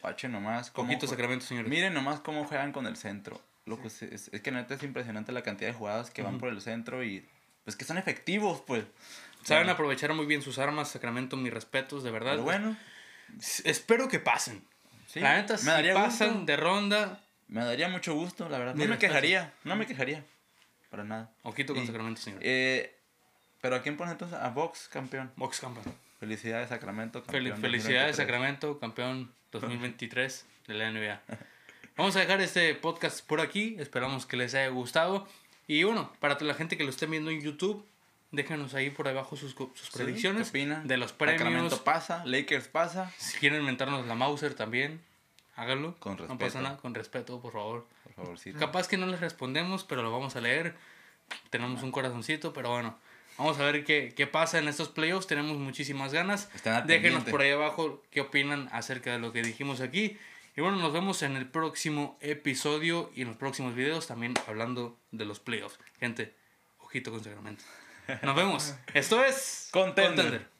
[0.00, 0.70] Guachen nomás.
[0.70, 1.68] Poquito Sacramento, señores.
[1.70, 3.40] Miren nomás cómo juegan con el centro.
[3.66, 6.48] Loco, es, es, es que neta es impresionante la cantidad de jugadas que van por
[6.48, 7.28] el centro y
[7.64, 8.84] pues que son efectivos, pues.
[9.42, 12.32] Saben Bueno, aprovechar muy bien sus armas, Sacramento, mis respetos, de verdad.
[12.32, 12.76] pero bueno,
[13.64, 14.64] Espero que pasen.
[15.06, 16.44] sí, la neta, si pasan gusto.
[16.46, 18.74] de ronda, Me daría mucho gusto, la verdad.
[18.74, 19.00] No me respeto.
[19.12, 20.24] quejaría, no me quejaría.
[20.90, 21.30] Para nada.
[21.42, 22.44] ojito con Y- Sacramento, señores.
[22.46, 22.94] Eh,
[23.60, 24.38] pero ¿a quién pones entonces?
[24.38, 25.30] A Box, campeón.
[25.36, 25.84] Box campeón.
[26.20, 27.60] Felicidades, Sacramento, campeón.
[27.60, 28.16] felicidades, 2023.
[28.16, 31.20] Sacramento, campeón 2023 de la NBA.
[31.96, 33.76] Vamos a dejar este podcast por aquí.
[33.78, 35.26] Esperamos que les haya gustado.
[35.66, 37.84] Y bueno, para toda la gente que lo esté viendo en YouTube,
[38.30, 40.86] déjenos ahí por abajo sus, sus Sí, predicciones ¿qué opinan?
[40.86, 41.40] de los premios.
[41.42, 43.12] Sacramento pasa, Lakers pasa.
[43.18, 45.00] Si quieren inventarnos la Mauser también,
[45.56, 45.96] háganlo.
[45.98, 46.38] Con No respeto.
[46.38, 47.86] pasa nada, con respeto, por favor.
[48.58, 50.74] Capaz que no les respondemos, pero lo vamos a leer.
[51.50, 52.98] Tenemos un corazoncito, pero bueno.
[53.38, 55.28] Vamos a ver qué, qué pasa en estos playoffs.
[55.28, 56.50] Tenemos muchísimas ganas.
[56.86, 60.18] Déjenos por ahí abajo qué opinan acerca de lo que dijimos aquí.
[60.56, 64.98] Y bueno, nos vemos en el próximo episodio y en los próximos videos también hablando
[65.12, 65.78] de los playoffs.
[66.00, 66.34] Gente,
[66.78, 67.62] ojito con Sacramento.
[68.22, 68.74] Nos vemos.
[68.94, 70.16] Esto es Contender.
[70.16, 70.57] Contender.